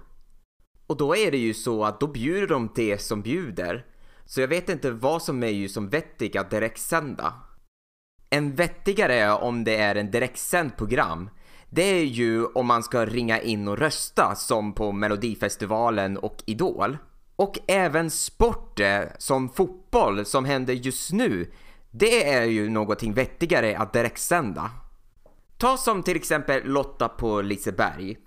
Och 0.88 0.98
då 0.98 1.16
är 1.16 1.32
det 1.32 1.38
ju 1.38 1.54
så 1.54 1.84
att 1.84 2.00
då 2.00 2.08
bjuder 2.08 2.48
de 2.48 2.72
det 2.76 3.02
som 3.02 3.22
bjuder. 3.22 3.93
Så 4.26 4.42
jag 4.42 4.48
vet 4.48 4.70
inte 4.70 4.92
vad 4.92 5.22
som 5.22 5.44
är 5.44 5.48
ju 5.48 5.70
som 5.70 5.90
vettigt 5.90 6.36
att 6.36 6.50
direktsända. 6.50 7.34
En 8.30 8.56
vettigare 8.56 9.32
om 9.32 9.64
det 9.64 9.76
är 9.76 9.96
en 9.96 10.12
direktsänd 10.12 10.78
program 10.78 11.30
det 11.76 11.84
är 11.84 12.04
ju 12.04 12.46
om 12.46 12.68
man 12.68 12.84
ska 12.84 13.06
ringa 13.06 13.42
in 13.42 13.68
och 13.68 13.78
rösta 13.78 14.36
som 14.36 14.74
på 14.74 14.92
Melodifestivalen 14.92 16.18
och 16.18 16.44
Idol. 16.46 16.98
Och 17.36 17.60
även 17.68 18.12
sport 18.12 18.80
eh, 18.80 19.02
som 19.18 19.50
fotboll 19.50 20.26
som 20.26 20.46
händer 20.46 20.74
just 20.74 21.12
nu, 21.12 21.52
det 21.92 22.34
är 22.34 22.44
ju 22.44 22.70
någonting 22.70 23.14
vettigare 23.14 23.78
att 23.78 23.94
direktsända. 23.94 24.72
Ta 25.58 25.78
som 25.78 26.04
till 26.04 26.16
exempel 26.16 26.64
Lotta 26.64 27.10
på 27.10 27.42
Liseberg. 27.42 28.18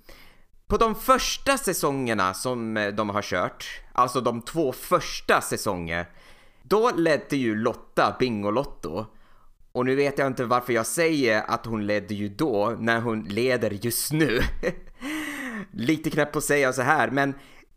På 0.68 0.76
de 0.76 0.94
första 0.94 1.58
säsongerna 1.58 2.34
som 2.34 2.76
eh, 2.76 2.88
de 2.88 3.10
har 3.10 3.22
kört, 3.22 3.66
alltså 3.92 4.20
de 4.20 4.42
två 4.42 4.72
första 4.72 5.40
säsonger, 5.40 6.06
då 6.62 6.90
ledde 6.96 7.36
ju 7.36 7.56
Lotta 7.56 8.16
Bingolotto. 8.18 9.06
Och 9.72 9.86
nu 9.86 9.94
vet 9.94 10.18
jag 10.18 10.26
inte 10.26 10.44
varför 10.44 10.72
jag 10.72 10.86
säger 10.86 11.42
att 11.48 11.66
hon 11.66 11.86
ledde 11.86 12.14
ju 12.14 12.28
då 12.28 12.76
när 12.78 13.00
hon 13.00 13.22
leder 13.22 13.70
just 13.70 14.12
nu. 14.12 14.40
Lite 15.72 16.10
knäppt 16.10 16.36
att 16.36 16.44
säga 16.44 16.72
så 16.72 16.82
här, 16.82 17.10
men 17.10 17.34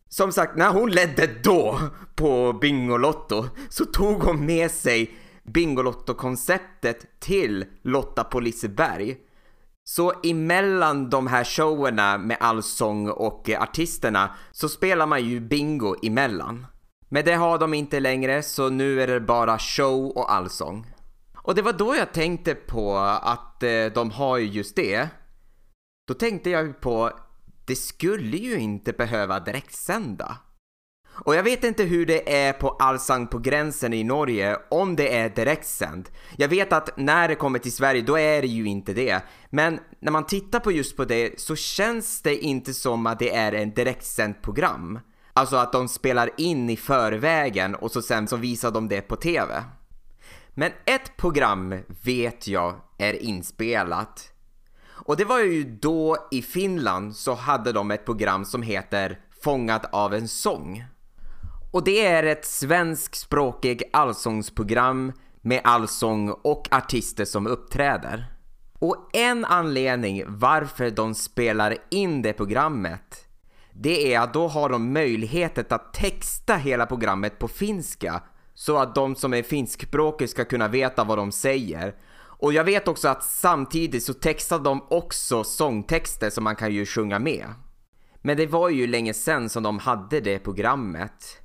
som 0.09 0.31
sagt, 0.31 0.55
när 0.55 0.71
hon 0.71 0.91
ledde 0.91 1.27
då 1.43 1.79
på 2.15 2.53
Bingolotto 2.53 3.45
så 3.69 3.85
tog 3.85 4.23
hon 4.23 4.45
med 4.45 4.71
sig 4.71 5.13
Bingolotto-konceptet 5.43 7.19
till 7.19 7.65
Lotta 7.81 8.23
på 8.23 8.39
Liseberg. 8.39 9.17
Så 9.89 10.13
emellan 10.23 11.09
de 11.09 11.27
här 11.27 11.43
showerna 11.43 12.17
med 12.17 12.37
allsång 12.39 13.09
och 13.09 13.49
artisterna 13.49 14.35
så 14.51 14.69
spelar 14.69 15.05
man 15.05 15.25
ju 15.25 15.39
bingo 15.39 15.95
emellan. 16.03 16.65
Men 17.09 17.25
det 17.25 17.33
har 17.33 17.57
de 17.57 17.73
inte 17.73 17.99
längre 17.99 18.43
så 18.43 18.69
nu 18.69 19.01
är 19.01 19.07
det 19.07 19.19
bara 19.19 19.59
show 19.59 20.05
och 20.05 20.33
allsång. 20.33 20.93
Och 21.35 21.55
det 21.55 21.61
var 21.61 21.73
då 21.73 21.95
jag 21.95 22.13
tänkte 22.13 22.55
på 22.55 22.97
att 23.21 23.63
eh, 23.63 23.85
de 23.93 24.11
har 24.11 24.37
ju 24.37 24.45
just 24.45 24.75
det. 24.75 25.09
Då 26.07 26.13
tänkte 26.13 26.49
jag 26.49 26.81
på, 26.81 27.11
det 27.65 27.75
skulle 27.75 28.37
ju 28.37 28.59
inte 28.59 28.93
behöva 28.93 29.39
direktsända. 29.39 30.37
Och 31.25 31.35
jag 31.35 31.43
vet 31.43 31.63
inte 31.63 31.83
hur 31.83 32.05
det 32.05 32.45
är 32.45 32.53
på 32.53 32.69
Allsang 32.69 33.27
på 33.27 33.39
gränsen 33.39 33.93
i 33.93 34.03
Norge, 34.03 34.57
om 34.69 34.95
det 34.95 35.17
är 35.17 35.29
direktsänd. 35.29 36.09
Jag 36.37 36.47
vet 36.47 36.73
att 36.73 36.97
när 36.97 37.27
det 37.27 37.35
kommer 37.35 37.59
till 37.59 37.71
Sverige, 37.71 38.01
då 38.01 38.19
är 38.19 38.41
det 38.41 38.47
ju 38.47 38.65
inte 38.65 38.93
det. 38.93 39.21
Men 39.49 39.79
när 39.99 40.11
man 40.11 40.25
tittar 40.25 40.59
på 40.59 40.71
just 40.71 40.97
på 40.97 41.05
det 41.05 41.39
så 41.39 41.55
känns 41.55 42.21
det 42.21 42.35
inte 42.35 42.73
som 42.73 43.07
att 43.07 43.19
det 43.19 43.35
är 43.35 43.51
en 43.51 43.73
direktsänt 43.73 44.41
program. 44.41 44.99
Alltså 45.33 45.55
att 45.55 45.71
de 45.71 45.87
spelar 45.87 46.29
in 46.37 46.69
i 46.69 46.77
förvägen 46.77 47.75
och 47.75 47.91
så 47.91 48.01
sen 48.01 48.27
så 48.27 48.35
visar 48.35 48.71
de 48.71 48.87
det 48.87 49.01
på 49.01 49.15
TV. 49.15 49.63
Men 50.53 50.71
ett 50.85 51.17
program 51.17 51.75
vet 52.03 52.47
jag 52.47 52.75
är 52.97 53.13
inspelat. 53.13 54.31
Och 54.87 55.17
det 55.17 55.25
var 55.25 55.39
ju 55.39 55.63
då 55.63 56.27
i 56.31 56.41
Finland 56.41 57.15
så 57.15 57.33
hade 57.33 57.71
de 57.71 57.91
ett 57.91 58.05
program 58.05 58.45
som 58.45 58.61
heter 58.61 59.19
Fångad 59.43 59.85
av 59.91 60.13
en 60.13 60.27
sång. 60.27 60.83
Och 61.71 61.83
det 61.83 62.05
är 62.05 62.23
ett 62.23 62.45
svenskspråkigt 62.45 63.83
allsångsprogram 63.93 65.13
med 65.41 65.61
allsång 65.63 66.29
och 66.29 66.67
artister 66.71 67.25
som 67.25 67.47
uppträder. 67.47 68.25
Och 68.79 69.09
en 69.13 69.45
anledning 69.45 70.23
varför 70.27 70.89
de 70.89 71.15
spelar 71.15 71.77
in 71.89 72.21
det 72.21 72.33
programmet 72.33 73.29
det 73.81 74.13
är 74.13 74.19
att 74.19 74.33
då 74.33 74.47
har 74.47 74.69
de 74.69 74.93
möjligheten 74.93 75.65
att 75.69 75.93
texta 75.93 76.55
hela 76.55 76.85
programmet 76.85 77.39
på 77.39 77.47
finska 77.47 78.23
så 78.53 78.77
att 78.77 78.95
de 78.95 79.15
som 79.15 79.33
är 79.33 79.43
finskspråkiga 79.43 80.27
ska 80.27 80.45
kunna 80.45 80.67
veta 80.67 81.03
vad 81.03 81.17
de 81.17 81.31
säger. 81.31 81.95
Och 82.19 82.53
jag 82.53 82.63
vet 82.63 82.87
också 82.87 83.07
att 83.07 83.23
samtidigt 83.23 84.03
så 84.03 84.13
textar 84.13 84.59
de 84.59 84.87
också 84.89 85.43
sångtexter 85.43 86.29
som 86.29 86.43
man 86.43 86.55
kan 86.55 86.73
ju 86.73 86.85
sjunga 86.85 87.19
med. 87.19 87.45
Men 88.21 88.37
det 88.37 88.47
var 88.47 88.69
ju 88.69 88.87
länge 88.87 89.13
sen 89.13 89.49
som 89.49 89.63
de 89.63 89.79
hade 89.79 90.19
det 90.19 90.39
programmet. 90.39 91.41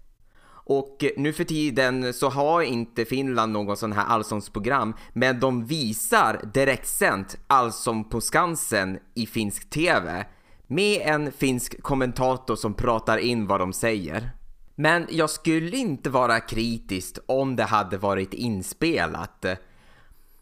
Och 0.66 1.04
nu 1.16 1.32
för 1.32 1.44
tiden 1.44 2.14
så 2.14 2.28
har 2.28 2.62
inte 2.62 3.04
Finland 3.04 3.52
någon 3.52 3.76
sån 3.76 3.92
här 3.92 4.04
allsångsprogram 4.04 4.94
men 5.12 5.40
de 5.40 5.66
visar 5.66 6.40
direktsänt 6.54 7.36
Allsång 7.46 8.04
på 8.04 8.20
Skansen 8.20 8.98
i 9.14 9.26
finsk 9.26 9.70
TV 9.70 10.26
med 10.66 11.02
en 11.04 11.32
finsk 11.32 11.82
kommentator 11.82 12.56
som 12.56 12.74
pratar 12.74 13.18
in 13.18 13.46
vad 13.46 13.60
de 13.60 13.72
säger. 13.72 14.30
Men 14.74 15.06
jag 15.10 15.30
skulle 15.30 15.76
inte 15.76 16.10
vara 16.10 16.40
kritisk 16.40 17.18
om 17.26 17.56
det 17.56 17.64
hade 17.64 17.98
varit 17.98 18.34
inspelat. 18.34 19.44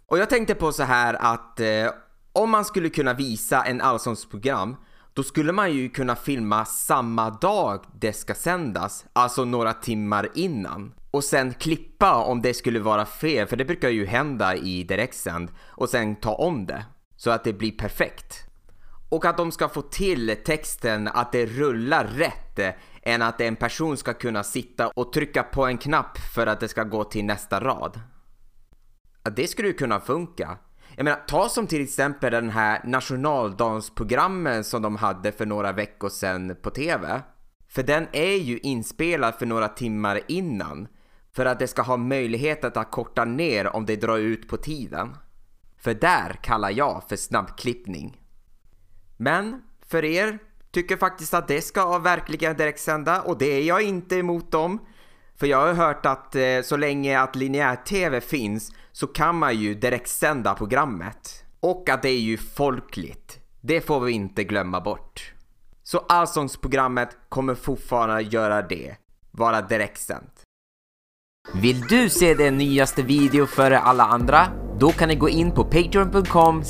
Och 0.06 0.18
jag 0.18 0.30
tänkte 0.30 0.54
på 0.54 0.72
så 0.72 0.82
här 0.82 1.14
att 1.14 1.60
eh, 1.60 1.90
om 2.32 2.50
man 2.50 2.64
skulle 2.64 2.88
kunna 2.88 3.14
visa 3.14 3.62
en 3.62 3.80
allsångsprogram 3.80 4.76
då 5.14 5.22
skulle 5.22 5.52
man 5.52 5.72
ju 5.72 5.88
kunna 5.88 6.16
filma 6.16 6.64
samma 6.64 7.30
dag 7.30 7.84
det 8.00 8.12
ska 8.12 8.34
sändas, 8.34 9.04
alltså 9.12 9.44
några 9.44 9.72
timmar 9.72 10.28
innan. 10.34 10.94
Och 11.10 11.24
sen 11.24 11.54
klippa 11.54 12.14
om 12.14 12.42
det 12.42 12.54
skulle 12.54 12.80
vara 12.80 13.06
fel, 13.06 13.46
för 13.46 13.56
det 13.56 13.64
brukar 13.64 13.88
ju 13.88 14.06
hända 14.06 14.56
i 14.56 14.84
direktsänd. 14.84 15.50
Och 15.60 15.88
sen 15.88 16.16
ta 16.16 16.34
om 16.34 16.66
det, 16.66 16.84
så 17.16 17.30
att 17.30 17.44
det 17.44 17.52
blir 17.52 17.72
perfekt. 17.72 18.52
Och 19.08 19.24
att 19.24 19.36
de 19.36 19.52
ska 19.52 19.68
få 19.68 19.82
till 19.82 20.36
texten 20.44 21.08
att 21.08 21.32
det 21.32 21.46
rullar 21.46 22.04
rätt 22.04 22.58
eh, 22.58 22.70
än 23.02 23.22
att 23.22 23.40
en 23.40 23.56
person 23.56 23.96
ska 23.96 24.14
kunna 24.14 24.42
sitta 24.42 24.88
och 24.88 25.12
trycka 25.12 25.42
på 25.42 25.66
en 25.66 25.78
knapp 25.78 26.18
för 26.34 26.46
att 26.46 26.60
det 26.60 26.68
ska 26.68 26.84
gå 26.84 27.04
till 27.04 27.24
nästa 27.24 27.60
rad. 27.60 28.00
Det 29.36 29.46
skulle 29.46 29.68
ju 29.68 29.74
kunna 29.74 30.00
funka. 30.00 30.58
Jag 30.96 31.04
menar, 31.04 31.20
ta 31.28 31.48
som 31.48 31.66
till 31.66 31.82
exempel 31.82 32.32
den 32.32 32.50
här 32.50 32.80
nationaldansprogrammen 32.84 34.64
som 34.64 34.82
de 34.82 34.96
hade 34.96 35.32
för 35.32 35.46
några 35.46 35.72
veckor 35.72 36.08
sedan 36.08 36.56
på 36.62 36.70
TV. 36.70 37.22
För 37.68 37.82
den 37.82 38.06
är 38.12 38.36
ju 38.36 38.58
inspelad 38.58 39.34
för 39.34 39.46
några 39.46 39.68
timmar 39.68 40.20
innan. 40.28 40.88
För 41.32 41.46
att 41.46 41.58
det 41.58 41.66
ska 41.66 41.82
ha 41.82 41.96
möjlighet 41.96 42.64
att 42.64 42.90
korta 42.90 43.24
ner 43.24 43.76
om 43.76 43.86
det 43.86 43.96
drar 43.96 44.18
ut 44.18 44.48
på 44.48 44.56
tiden. 44.56 45.16
För 45.78 45.94
där 45.94 46.38
kallar 46.42 46.70
jag 46.70 47.02
för 47.08 47.16
snabbklippning. 47.16 48.20
Men 49.16 49.62
för 49.86 50.04
er 50.04 50.38
tycker 50.70 50.96
faktiskt 50.96 51.34
att 51.34 51.48
det 51.48 51.62
ska 51.62 51.98
verkligen 51.98 52.56
direktsända 52.56 53.22
och 53.22 53.38
det 53.38 53.46
är 53.46 53.62
jag 53.62 53.82
inte 53.82 54.16
emot 54.16 54.50
dem. 54.50 54.78
För 55.42 55.46
jag 55.46 55.66
har 55.66 55.74
hört 55.74 56.06
att 56.06 56.34
eh, 56.34 56.42
så 56.64 56.76
länge 56.76 57.20
att 57.20 57.36
linjär-tv 57.36 58.20
finns 58.20 58.72
så 58.92 59.06
kan 59.06 59.38
man 59.38 59.56
ju 59.56 59.74
direktsända 59.74 60.54
programmet. 60.54 61.44
Och 61.60 61.88
att 61.88 62.02
det 62.02 62.08
är 62.08 62.20
ju 62.20 62.36
folkligt. 62.36 63.38
Det 63.60 63.80
får 63.80 64.00
vi 64.00 64.12
inte 64.12 64.44
glömma 64.44 64.80
bort. 64.80 65.32
Så 65.82 65.98
Allsångsprogrammet 65.98 67.08
kommer 67.28 67.54
fortfarande 67.54 68.22
göra 68.22 68.62
det. 68.62 68.96
Vara 69.30 69.62
direktsänt. 69.62 70.42
Vill 71.54 71.80
du 71.80 72.08
se 72.08 72.34
den 72.34 72.58
nyaste 72.58 73.02
video 73.02 73.46
före 73.46 73.78
alla 73.78 74.04
andra? 74.04 74.46
Då 74.78 74.90
kan 74.90 75.08
ni 75.08 75.14
gå 75.14 75.28
in 75.28 75.50
på 75.50 75.64
patreon.com 75.64 76.62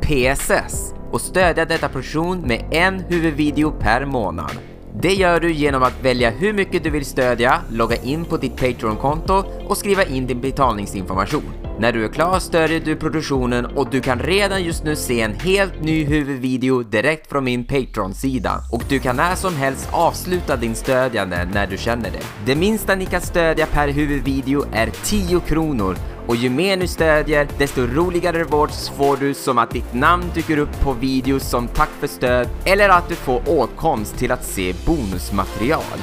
pss 0.00 0.94
och 1.12 1.20
stödja 1.20 1.64
detta 1.64 1.88
produktion 1.88 2.40
med 2.40 2.68
en 2.70 3.00
huvudvideo 3.00 3.70
per 3.70 4.04
månad. 4.04 4.69
Det 4.94 5.14
gör 5.14 5.40
du 5.40 5.52
genom 5.52 5.82
att 5.82 6.04
välja 6.04 6.30
hur 6.30 6.52
mycket 6.52 6.84
du 6.84 6.90
vill 6.90 7.04
stödja, 7.04 7.60
logga 7.70 7.96
in 7.96 8.24
på 8.24 8.36
ditt 8.36 8.56
Patreon-konto 8.56 9.44
och 9.68 9.76
skriva 9.76 10.04
in 10.04 10.26
din 10.26 10.40
betalningsinformation. 10.40 11.52
När 11.78 11.92
du 11.92 12.04
är 12.04 12.08
klar 12.08 12.38
stödjer 12.38 12.80
du 12.80 12.96
produktionen 12.96 13.66
och 13.66 13.90
du 13.90 14.00
kan 14.00 14.18
redan 14.18 14.64
just 14.64 14.84
nu 14.84 14.96
se 14.96 15.20
en 15.20 15.34
helt 15.34 15.82
ny 15.82 16.04
huvudvideo 16.04 16.82
direkt 16.82 17.26
från 17.26 17.44
min 17.44 17.64
Patreon-sida. 17.64 18.60
Och 18.72 18.82
du 18.88 18.98
kan 18.98 19.16
när 19.16 19.34
som 19.34 19.54
helst 19.54 19.88
avsluta 19.92 20.56
din 20.56 20.74
stödjande 20.74 21.48
när 21.54 21.66
du 21.66 21.76
känner 21.76 22.10
det. 22.10 22.22
Det 22.46 22.54
minsta 22.54 22.94
ni 22.94 23.06
kan 23.06 23.20
stödja 23.20 23.66
per 23.66 23.88
huvudvideo 23.88 24.64
är 24.72 24.90
10 25.04 25.40
kronor 25.40 25.96
och 26.26 26.36
ju 26.36 26.50
mer 26.50 26.76
du 26.76 26.86
stödjer, 26.86 27.48
desto 27.58 27.86
roligare 27.86 28.38
rewards 28.38 28.88
får 28.88 29.16
du 29.16 29.34
som 29.34 29.58
att 29.58 29.70
ditt 29.70 29.94
namn 29.94 30.24
dyker 30.34 30.58
upp 30.58 30.80
på 30.80 30.92
videos 30.92 31.50
som 31.50 31.68
tack 31.68 31.90
för 32.00 32.06
stöd 32.06 32.48
eller 32.64 32.88
att 32.88 33.08
du 33.08 33.14
får 33.14 33.42
åtkomst 33.46 34.18
till 34.18 34.32
att 34.32 34.44
se 34.44 34.74
bonusmaterial. 34.86 35.98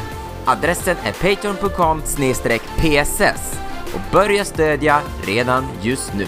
Adressen 0.46 0.98
är 1.04 1.12
patreon.com 1.12 2.02
pss 2.78 3.60
och 3.94 4.02
börja 4.12 4.46
stödja 4.46 5.02
redan 5.24 5.64
just 5.82 6.14
nu. 6.14 6.26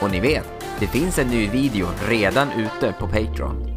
Och 0.00 0.10
ni 0.10 0.20
vet, 0.20 0.46
det 0.80 0.86
finns 0.86 1.18
en 1.18 1.28
ny 1.28 1.48
video 1.48 1.86
redan 2.08 2.48
ute 2.52 2.94
på 2.98 3.06
Patreon. 3.06 3.76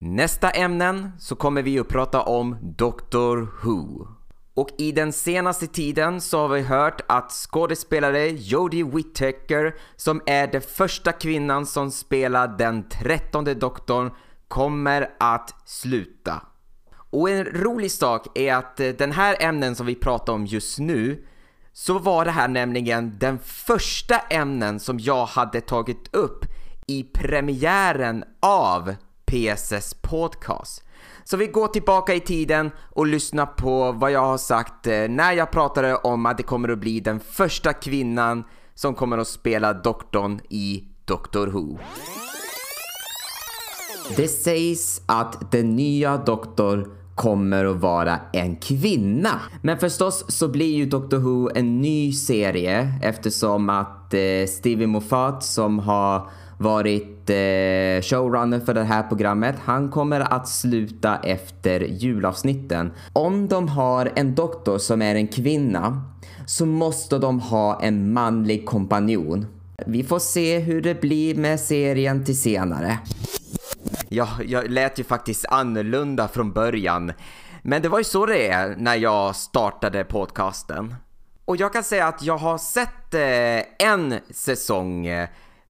Nästa 0.00 0.50
ämnen 0.50 1.10
så 1.18 1.36
kommer 1.36 1.62
vi 1.62 1.78
att 1.78 1.88
prata 1.88 2.22
om 2.22 2.56
Doctor 2.62 3.48
Who. 3.62 4.15
Och 4.56 4.68
i 4.78 4.92
den 4.92 5.12
senaste 5.12 5.66
tiden 5.66 6.20
så 6.20 6.40
har 6.40 6.48
vi 6.48 6.60
hört 6.60 7.00
att 7.08 7.30
skådespelare 7.32 8.28
Jodie 8.28 8.84
Whittaker 8.84 9.74
som 9.96 10.22
är 10.26 10.46
den 10.46 10.60
första 10.60 11.12
kvinnan 11.12 11.66
som 11.66 11.90
spelar 11.90 12.48
den 12.58 12.88
trettonde 12.88 13.54
doktorn 13.54 14.10
kommer 14.48 15.10
att 15.20 15.54
sluta. 15.64 16.42
Och 17.10 17.30
en 17.30 17.44
rolig 17.44 17.90
sak 17.90 18.38
är 18.38 18.54
att 18.54 18.80
eh, 18.80 18.88
den 18.88 19.12
här 19.12 19.36
ämnen 19.40 19.76
som 19.76 19.86
vi 19.86 19.94
pratar 19.94 20.32
om 20.32 20.46
just 20.46 20.78
nu 20.78 21.24
så 21.72 21.98
var 21.98 22.24
det 22.24 22.30
här 22.30 22.48
nämligen 22.48 23.18
den 23.18 23.38
första 23.38 24.18
ämnen 24.18 24.80
som 24.80 24.98
jag 25.00 25.26
hade 25.26 25.60
tagit 25.60 26.14
upp 26.14 26.44
i 26.86 27.02
premiären 27.02 28.24
av 28.40 28.94
PSS 29.26 29.94
Podcast. 29.94 30.82
Så 31.28 31.36
vi 31.36 31.46
går 31.46 31.68
tillbaka 31.68 32.14
i 32.14 32.20
tiden 32.20 32.70
och 32.90 33.06
lyssnar 33.06 33.46
på 33.46 33.92
vad 33.92 34.10
jag 34.12 34.20
har 34.20 34.38
sagt 34.38 34.86
eh, 34.86 35.08
när 35.08 35.32
jag 35.32 35.50
pratade 35.50 35.96
om 35.96 36.26
att 36.26 36.36
det 36.36 36.42
kommer 36.42 36.68
att 36.68 36.78
bli 36.78 37.00
den 37.00 37.20
första 37.20 37.72
kvinnan 37.72 38.44
som 38.74 38.94
kommer 38.94 39.18
att 39.18 39.28
spela 39.28 39.72
doktorn 39.72 40.40
i 40.48 40.84
Doctor 41.04 41.46
Who. 41.46 41.78
Det 44.16 44.28
sägs 44.28 45.02
att 45.06 45.52
den 45.52 45.76
nya 45.76 46.16
doktor 46.16 46.88
kommer 47.14 47.64
att 47.64 47.76
vara 47.76 48.20
en 48.32 48.56
kvinna. 48.56 49.40
Men 49.62 49.78
förstås 49.78 50.24
så 50.28 50.48
blir 50.48 50.74
ju 50.74 50.86
Doctor 50.86 51.18
Who 51.18 51.50
en 51.54 51.80
ny 51.80 52.12
serie 52.12 52.92
eftersom 53.02 53.70
att 53.70 54.14
eh, 54.14 54.46
Stevie 54.48 54.86
Moffat 54.86 55.44
som 55.44 55.78
har 55.78 56.30
varit 56.58 57.30
eh, 57.30 58.02
showrunner 58.02 58.60
för 58.60 58.74
det 58.74 58.84
här 58.84 59.02
programmet. 59.02 59.56
Han 59.64 59.90
kommer 59.90 60.20
att 60.20 60.48
sluta 60.48 61.16
efter 61.16 61.80
julavsnitten. 61.80 62.92
Om 63.12 63.48
de 63.48 63.68
har 63.68 64.12
en 64.14 64.34
doktor 64.34 64.78
som 64.78 65.02
är 65.02 65.14
en 65.14 65.28
kvinna 65.28 66.02
så 66.46 66.66
måste 66.66 67.18
de 67.18 67.40
ha 67.40 67.80
en 67.82 68.12
manlig 68.12 68.66
kompanjon. 68.66 69.46
Vi 69.86 70.04
får 70.04 70.18
se 70.18 70.58
hur 70.58 70.82
det 70.82 71.00
blir 71.00 71.34
med 71.34 71.60
serien 71.60 72.24
till 72.24 72.38
senare. 72.38 72.98
Ja, 74.08 74.28
jag 74.46 74.70
lät 74.70 74.98
ju 74.98 75.04
faktiskt 75.04 75.46
annorlunda 75.46 76.28
från 76.28 76.52
början. 76.52 77.12
Men 77.62 77.82
det 77.82 77.88
var 77.88 77.98
ju 77.98 78.04
så 78.04 78.26
det 78.26 78.48
är 78.48 78.76
när 78.78 78.96
jag 78.96 79.36
startade 79.36 80.04
podcasten. 80.04 80.94
Och 81.44 81.56
jag 81.56 81.72
kan 81.72 81.84
säga 81.84 82.06
att 82.06 82.22
jag 82.22 82.38
har 82.38 82.58
sett 82.58 83.14
eh, 83.14 83.88
en 83.88 84.14
säsong 84.30 85.06
eh, 85.06 85.28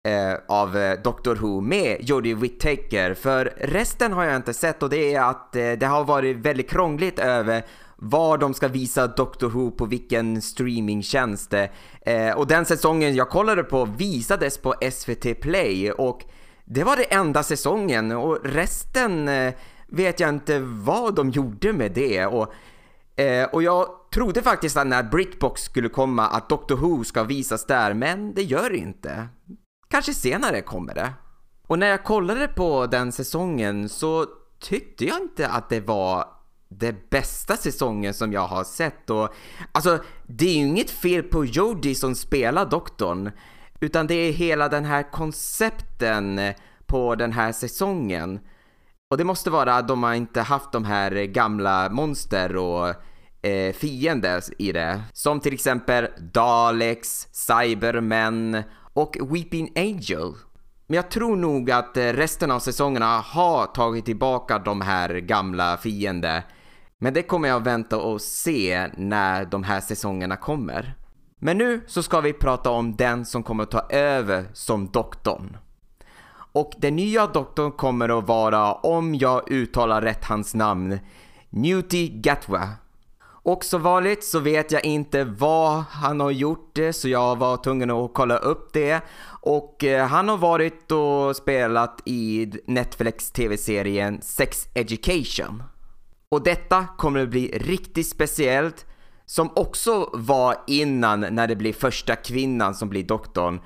eh, 0.04 0.35
av 0.49 0.76
eh, 0.76 1.00
Doctor 1.02 1.35
Who 1.35 1.61
med 1.61 1.97
Jodie 2.00 2.35
Whittaker. 2.35 3.14
För 3.14 3.52
resten 3.56 4.12
har 4.12 4.25
jag 4.25 4.37
inte 4.37 4.54
sett 4.54 4.82
och 4.82 4.90
det 4.90 5.14
är 5.14 5.23
att 5.23 5.56
eh, 5.56 5.73
det 5.73 5.87
har 5.87 6.04
varit 6.04 6.37
väldigt 6.37 6.71
krångligt 6.71 7.18
över 7.18 7.64
var 7.97 8.38
de 8.38 8.54
ska 8.54 8.68
visa 8.68 9.06
Doctor 9.06 9.49
Who 9.49 9.71
på 9.71 9.87
vilken 9.87 10.42
streamingtjänst. 10.42 11.54
Eh, 12.00 12.30
och 12.37 12.47
den 12.47 12.64
säsongen 12.64 13.14
jag 13.14 13.30
kollade 13.30 13.62
på 13.62 13.85
visades 13.85 14.59
på 14.59 14.75
SVT 14.92 15.40
Play 15.40 15.92
och 15.92 16.25
det 16.64 16.85
var 16.85 16.97
det 16.97 17.14
enda 17.14 17.42
säsongen 17.42 18.12
och 18.12 18.38
resten 18.44 19.28
eh, 19.28 19.54
vet 19.86 20.21
jag 20.21 20.28
inte 20.28 20.58
vad 20.58 21.15
de 21.15 21.30
gjorde 21.30 21.73
med 21.73 21.93
det. 21.93 22.26
Och, 22.26 22.52
eh, 23.21 23.45
och 23.45 23.62
jag 23.62 23.86
trodde 24.15 24.43
faktiskt 24.43 24.76
att 24.76 24.86
när 24.86 25.02
Britbox 25.02 25.62
skulle 25.62 25.88
komma 25.88 26.26
att 26.26 26.49
Doctor 26.49 26.76
Who 26.76 27.04
ska 27.04 27.23
visas 27.23 27.67
där, 27.67 27.95
men 27.95 28.34
det 28.34 28.43
gör 28.43 28.71
det 28.71 28.76
inte. 28.76 29.28
Kanske 29.93 30.15
senare 30.15 30.61
kommer 30.61 30.95
det. 30.95 31.13
Och 31.67 31.78
när 31.78 31.87
jag 31.87 32.05
kollade 32.05 32.49
på 32.49 32.87
den 32.87 33.13
säsongen 33.13 33.89
så 33.89 34.26
tyckte 34.61 35.05
jag 35.05 35.21
inte 35.21 35.49
att 35.49 35.69
det 35.69 35.81
var 35.81 36.25
det 36.69 37.11
bästa 37.11 37.57
säsongen 37.57 38.15
som 38.15 38.33
jag 38.33 38.47
har 38.47 38.65
sett 38.65 39.11
och 39.11 39.35
alltså 39.73 39.99
det 40.26 40.45
är 40.45 40.55
ju 40.55 40.67
inget 40.67 40.91
fel 40.91 41.23
på 41.23 41.45
Jodie 41.45 41.95
som 41.95 42.15
spelar 42.15 42.67
doktorn 42.67 43.31
utan 43.81 44.07
det 44.07 44.15
är 44.15 44.33
hela 44.33 44.69
den 44.69 44.85
här 44.85 45.11
koncepten 45.11 46.41
på 46.87 47.15
den 47.15 47.33
här 47.33 47.52
säsongen. 47.52 48.41
Och 49.11 49.19
det 49.19 49.25
måste 49.25 49.50
vara 49.50 49.75
att 49.75 49.89
de 49.89 50.02
har 50.02 50.15
inte 50.15 50.41
haft 50.41 50.73
de 50.73 50.85
här 50.85 51.11
gamla 51.11 51.89
monster 51.91 52.57
och 52.57 52.89
eh, 53.47 53.73
fiender 53.75 54.43
i 54.59 54.73
det. 54.73 55.02
Som 55.13 55.41
till 55.41 55.55
exempel 55.55 56.09
Daleks, 56.19 57.28
Cybermen 57.33 58.63
och 58.95 59.17
Weeping 59.21 59.73
Angel. 59.76 60.35
Men 60.87 60.97
jag 60.97 61.11
tror 61.11 61.37
nog 61.37 61.71
att 61.71 61.97
eh, 61.97 62.02
resten 62.05 62.50
av 62.50 62.61
säsongerna 62.61 63.19
har 63.19 63.67
tagit 63.67 64.05
tillbaka 64.05 64.59
de 64.59 64.81
här 64.81 65.15
gamla 65.15 65.76
fiender. 65.76 66.43
Men 66.99 67.15
det 67.15 67.23
kommer 67.23 67.49
jag 67.49 67.65
vänta 67.65 67.99
och 67.99 68.21
se 68.21 68.89
när 68.97 69.45
de 69.45 69.63
här 69.63 69.81
säsongerna 69.81 70.37
kommer. 70.37 70.95
Men 71.39 71.59
nu 71.59 71.81
så 71.87 72.02
ska 72.02 72.21
vi 72.21 72.33
prata 72.33 72.71
om 72.71 72.97
den 72.97 73.25
som 73.25 73.43
kommer 73.43 73.65
ta 73.65 73.81
över 73.89 74.47
som 74.52 74.87
doktorn. 74.91 75.57
Och 76.52 76.73
den 76.78 76.97
nya 76.97 77.26
doktorn 77.26 77.73
kommer 77.73 78.19
att 78.19 78.28
vara, 78.28 78.73
om 78.73 79.15
jag 79.15 79.50
uttalar 79.50 80.02
rätt 80.02 80.25
hans 80.25 80.55
namn, 80.55 80.99
Newty 81.50 82.09
Gatwa. 82.09 82.69
Och 83.45 83.65
som 83.65 83.83
vanligt 83.83 84.25
så 84.25 84.41
vet 84.41 84.73
jag 84.73 84.85
inte 84.85 85.25
vad 85.25 85.85
han 85.91 86.21
har 86.21 86.31
gjort 86.31 86.71
det 86.73 86.93
så 86.93 87.09
jag 87.09 87.37
var 87.37 87.57
tvungen 87.57 87.91
att 87.91 88.15
kolla 88.15 88.37
upp 88.37 88.73
det. 88.73 89.00
Och 89.41 89.85
eh, 89.85 90.07
han 90.07 90.28
har 90.28 90.37
varit 90.37 90.93
och 90.93 91.37
spelat 91.37 92.00
i 92.05 92.52
Netflix 92.67 93.31
tv-serien 93.31 94.23
Sex 94.23 94.69
Education. 94.75 95.63
Och 96.28 96.43
detta 96.43 96.87
kommer 96.99 97.23
att 97.23 97.28
bli 97.28 97.59
riktigt 97.59 98.09
speciellt 98.09 98.87
som 99.26 99.50
också 99.57 100.11
var 100.13 100.57
innan 100.67 101.21
när 101.21 101.49
det 101.49 101.57
blir 101.57 101.73
första 101.73 102.17
kvinnan 102.17 102.75
som 102.75 102.89
blir 102.89 103.05
doktorn. 103.05 103.61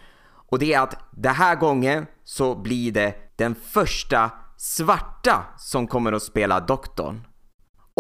Och 0.49 0.59
det 0.59 0.75
är 0.75 0.81
att 0.81 0.99
den 1.11 1.35
här 1.35 1.57
gången 1.57 2.07
så 2.25 2.55
blir 2.55 2.93
det 2.93 3.15
den 3.37 3.55
första 3.55 4.31
svarta 4.57 5.45
som 5.59 5.87
kommer 5.87 6.12
att 6.12 6.23
spela 6.23 6.61
doktorn. 6.61 7.21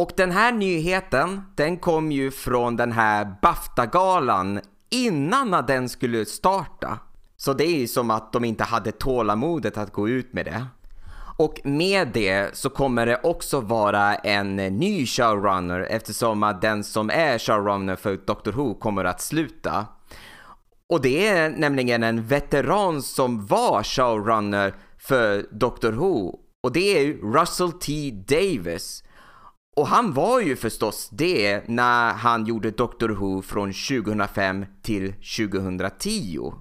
Och 0.00 0.10
den 0.16 0.30
här 0.30 0.52
nyheten, 0.52 1.42
den 1.54 1.76
kom 1.76 2.12
ju 2.12 2.30
från 2.30 2.76
den 2.76 2.92
här 2.92 3.36
BAFTA-galan 3.42 4.60
innan 4.90 5.64
den 5.66 5.88
skulle 5.88 6.24
starta. 6.24 6.98
Så 7.36 7.52
det 7.52 7.64
är 7.64 7.78
ju 7.78 7.88
som 7.88 8.10
att 8.10 8.32
de 8.32 8.44
inte 8.44 8.64
hade 8.64 8.92
tålamodet 8.92 9.78
att 9.78 9.92
gå 9.92 10.08
ut 10.08 10.32
med 10.32 10.44
det. 10.44 10.66
Och 11.36 11.60
med 11.64 12.08
det 12.08 12.56
så 12.56 12.70
kommer 12.70 13.06
det 13.06 13.20
också 13.22 13.60
vara 13.60 14.14
en 14.14 14.56
ny 14.56 15.06
showrunner 15.06 15.80
eftersom 15.80 16.42
att 16.42 16.62
den 16.62 16.84
som 16.84 17.10
är 17.10 17.38
showrunner 17.38 17.96
för 17.96 18.16
Doctor 18.26 18.52
Who 18.52 18.74
kommer 18.74 19.04
att 19.04 19.20
sluta. 19.20 19.86
Och 20.88 21.02
det 21.02 21.28
är 21.28 21.50
nämligen 21.50 22.02
en 22.02 22.26
veteran 22.26 23.02
som 23.02 23.46
var 23.46 23.82
showrunner 23.82 24.74
för 24.98 25.46
Doctor 25.50 25.92
Who 25.92 26.38
och 26.62 26.72
det 26.72 26.98
är 26.98 27.12
Russell 27.12 27.72
T 27.72 28.10
Davis. 28.28 29.02
Och 29.76 29.86
han 29.86 30.12
var 30.12 30.40
ju 30.40 30.56
förstås 30.56 31.08
det 31.12 31.68
när 31.68 32.12
han 32.12 32.46
gjorde 32.46 32.70
Doctor 32.70 33.08
Who 33.08 33.42
från 33.42 33.72
2005 33.72 34.66
till 34.82 35.12
2010. 35.12 36.52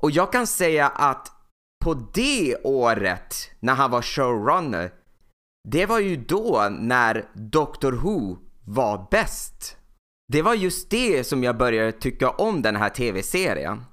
Och 0.00 0.10
jag 0.10 0.32
kan 0.32 0.46
säga 0.46 0.88
att 0.88 1.32
på 1.84 1.94
det 1.94 2.56
året 2.64 3.34
när 3.60 3.74
han 3.74 3.90
var 3.90 4.02
showrunner, 4.02 4.92
det 5.68 5.86
var 5.86 5.98
ju 5.98 6.16
då 6.16 6.68
när 6.70 7.28
Doctor 7.34 7.92
Who 7.92 8.38
var 8.64 9.08
bäst. 9.10 9.76
Det 10.32 10.42
var 10.42 10.54
just 10.54 10.90
det 10.90 11.24
som 11.24 11.44
jag 11.44 11.56
började 11.58 11.92
tycka 11.92 12.30
om 12.30 12.62
den 12.62 12.76
här 12.76 12.88
tv-serien. 12.88 13.84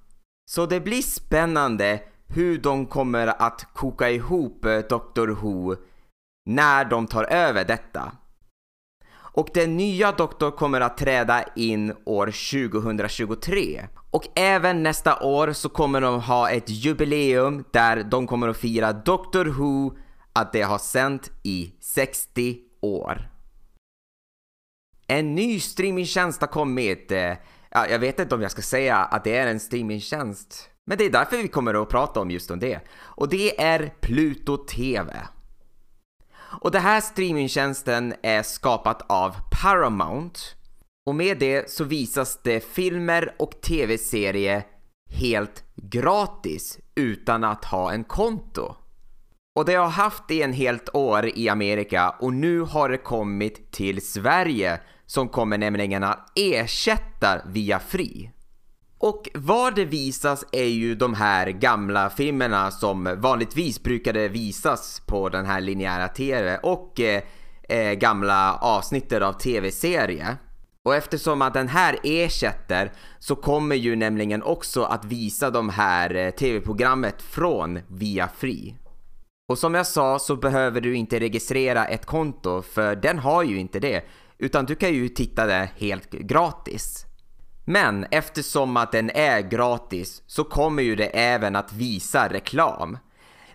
Så 0.51 0.65
det 0.65 0.79
blir 0.79 1.01
spännande 1.01 2.03
hur 2.27 2.57
de 2.57 2.85
kommer 2.85 3.27
att 3.27 3.67
koka 3.73 4.09
ihop 4.09 4.65
Doctor 4.89 5.27
Who 5.27 5.75
när 6.45 6.85
de 6.85 7.07
tar 7.07 7.23
över 7.23 7.65
detta. 7.65 8.11
Och 9.33 9.47
den 9.53 9.77
nya 9.77 10.11
doktor 10.11 10.51
kommer 10.51 10.81
att 10.81 10.97
träda 10.97 11.43
in 11.55 11.93
år 12.05 12.25
2023. 12.25 13.87
Och 14.11 14.27
även 14.35 14.83
nästa 14.83 15.23
år 15.23 15.53
så 15.53 15.69
kommer 15.69 16.01
de 16.01 16.21
ha 16.21 16.49
ett 16.49 16.69
jubileum 16.69 17.63
där 17.71 18.03
de 18.03 18.27
kommer 18.27 18.47
att 18.47 18.57
fira 18.57 18.93
Doctor 18.93 19.45
Who 19.45 19.97
att 20.33 20.53
det 20.53 20.61
har 20.61 20.77
sänt 20.77 21.31
i 21.43 21.73
60 21.81 22.57
år. 22.81 23.29
En 25.07 25.35
ny 25.35 25.59
streamingtjänst 25.59 26.41
har 26.41 26.47
kommit. 26.47 27.11
Eh, 27.11 27.33
ja, 27.69 27.87
jag 27.89 27.99
vet 27.99 28.19
inte 28.19 28.35
om 28.35 28.41
jag 28.41 28.51
ska 28.51 28.61
säga 28.61 28.97
att 28.97 29.23
det 29.23 29.37
är 29.37 29.47
en 29.47 29.59
streamingtjänst. 29.59 30.69
Men 30.85 30.97
det 30.97 31.05
är 31.05 31.09
därför 31.09 31.37
vi 31.37 31.47
kommer 31.47 31.81
att 31.81 31.89
prata 31.89 32.19
om 32.19 32.31
just 32.31 32.51
om 32.51 32.59
det. 32.59 32.79
Och 32.99 33.29
det 33.29 33.61
är 33.61 33.93
Pluto 34.01 34.57
TV. 34.57 35.13
Och 36.61 36.71
den 36.71 36.81
här 36.81 37.01
streamingtjänsten 37.01 38.13
är 38.23 38.43
skapat 38.43 39.01
av 39.09 39.35
Paramount. 39.61 40.39
Och 41.05 41.15
med 41.15 41.39
det 41.39 41.71
så 41.71 41.83
visas 41.83 42.39
det 42.43 42.73
filmer 42.73 43.35
och 43.39 43.61
tv-serier 43.61 44.63
helt 45.09 45.63
gratis 45.75 46.79
utan 46.95 47.43
att 47.43 47.65
ha 47.65 47.91
en 47.91 48.03
konto. 48.03 48.75
Och 49.55 49.65
det 49.65 49.73
har 49.73 49.89
haft 49.89 50.31
i 50.31 50.41
en 50.41 50.53
helt 50.53 50.95
år 50.95 51.25
i 51.37 51.49
Amerika 51.49 52.09
och 52.09 52.33
nu 52.33 52.61
har 52.61 52.89
det 52.89 52.97
kommit 52.97 53.71
till 53.71 54.01
Sverige 54.01 54.79
som 55.05 55.29
kommer 55.29 55.57
nämligen 55.57 56.03
att 56.03 56.31
ersätta 56.35 57.41
via 57.45 57.79
Free. 57.79 58.31
Och 59.03 59.29
vad 59.33 59.75
det 59.75 59.85
visas 59.85 60.45
är 60.51 60.65
ju 60.65 60.95
de 60.95 61.13
här 61.13 61.47
gamla 61.47 62.09
filmerna 62.09 62.71
som 62.71 63.15
vanligtvis 63.17 63.83
brukade 63.83 64.27
visas 64.27 65.01
på 65.05 65.29
den 65.29 65.45
här 65.45 65.61
linjära 65.61 66.07
TV 66.07 66.57
och 66.57 66.99
eh, 66.99 67.23
eh, 67.69 67.93
gamla 67.93 68.55
avsnittet 68.55 69.21
av 69.21 69.33
TV-serie. 69.33 70.37
Och 70.85 70.95
eftersom 70.95 71.41
att 71.41 71.53
den 71.53 71.67
här 71.67 71.97
ersätter 72.03 72.91
så 73.19 73.35
kommer 73.35 73.75
ju 73.75 73.95
nämligen 73.95 74.43
också 74.43 74.83
att 74.83 75.05
visa 75.05 75.49
de 75.49 75.69
här 75.69 76.15
eh, 76.15 76.29
tv-programmet 76.29 77.21
från 77.21 77.79
via 77.87 78.27
Free. 78.37 78.75
Och 79.49 79.57
som 79.57 79.73
jag 79.73 79.87
sa 79.87 80.19
så 80.19 80.35
behöver 80.35 80.81
du 80.81 80.95
inte 80.95 81.19
registrera 81.19 81.85
ett 81.85 82.05
konto 82.05 82.61
för 82.61 82.95
den 82.95 83.19
har 83.19 83.43
ju 83.43 83.57
inte 83.57 83.79
det 83.79 84.03
utan 84.37 84.65
du 84.65 84.75
kan 84.75 84.93
ju 84.93 85.09
titta 85.09 85.45
det 85.45 85.69
helt 85.77 86.11
gratis. 86.11 87.05
Men 87.65 88.05
eftersom 88.11 88.77
att 88.77 88.91
den 88.91 89.09
är 89.09 89.41
gratis 89.41 90.23
så 90.27 90.43
kommer 90.43 90.83
ju 90.83 90.95
det 90.95 91.05
även 91.05 91.55
att 91.55 91.73
visa 91.73 92.29
reklam. 92.29 92.97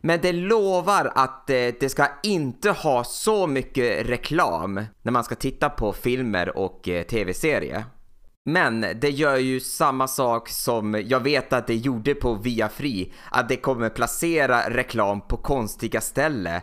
Men 0.01 0.21
det 0.23 0.33
lovar 0.33 1.13
att 1.15 1.51
eh, 1.51 1.69
det 1.81 1.89
ska 1.91 2.07
inte 2.23 2.71
ha 2.71 3.05
så 3.05 3.47
mycket 3.47 4.07
reklam 4.07 4.85
när 5.03 5.13
man 5.13 5.25
ska 5.25 5.35
titta 5.35 5.71
på 5.71 5.93
filmer 5.93 6.59
och 6.59 6.89
eh, 6.89 7.03
tv-serier. 7.03 7.85
Men 8.45 8.87
det 9.01 9.11
gör 9.11 9.37
ju 9.37 9.61
samma 9.61 10.09
sak 10.09 10.49
som 10.49 11.03
jag 11.07 11.21
vet 11.21 11.53
att 11.53 11.67
det 11.67 11.75
gjorde 11.75 12.15
på 12.15 12.35
Viafree, 12.35 13.13
att 13.31 13.49
det 13.49 13.57
kommer 13.57 13.89
placera 13.89 14.71
reklam 14.71 15.21
på 15.21 15.37
konstiga 15.37 16.01
ställen. 16.01 16.61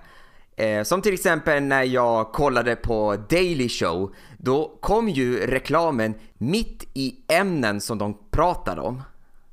Eh, 0.55 0.83
som 0.83 1.01
till 1.01 1.13
exempel 1.13 1.63
när 1.63 1.83
jag 1.83 2.31
kollade 2.31 2.75
på 2.75 3.15
Daily 3.29 3.69
Show, 3.69 4.15
då 4.37 4.77
kom 4.81 5.09
ju 5.09 5.47
reklamen 5.47 6.13
mitt 6.37 6.83
i 6.93 7.15
ämnen 7.27 7.81
som 7.81 7.97
de 7.97 8.17
pratade 8.31 8.81
om. 8.81 9.01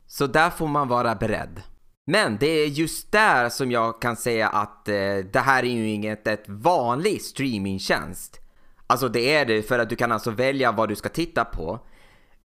Så 0.06 0.26
där 0.26 0.50
får 0.50 0.66
man 0.66 0.88
vara 0.88 1.14
beredd. 1.14 1.62
Men 2.06 2.36
det 2.40 2.46
är 2.46 2.66
just 2.66 3.12
där 3.12 3.48
som 3.48 3.70
jag 3.70 4.02
kan 4.02 4.16
säga 4.16 4.48
att 4.48 4.88
eh, 4.88 5.16
det 5.32 5.42
här 5.44 5.62
är 5.62 5.70
ju 5.70 5.90
inget 5.90 6.26
ett 6.26 6.44
vanlig 6.48 7.22
streamingtjänst. 7.22 8.40
Alltså 8.86 9.08
det 9.08 9.34
är 9.34 9.44
det 9.46 9.62
för 9.62 9.78
att 9.78 9.88
du 9.88 9.96
kan 9.96 10.12
alltså 10.12 10.30
välja 10.30 10.72
vad 10.72 10.88
du 10.88 10.96
ska 10.96 11.08
titta 11.08 11.44
på. 11.44 11.80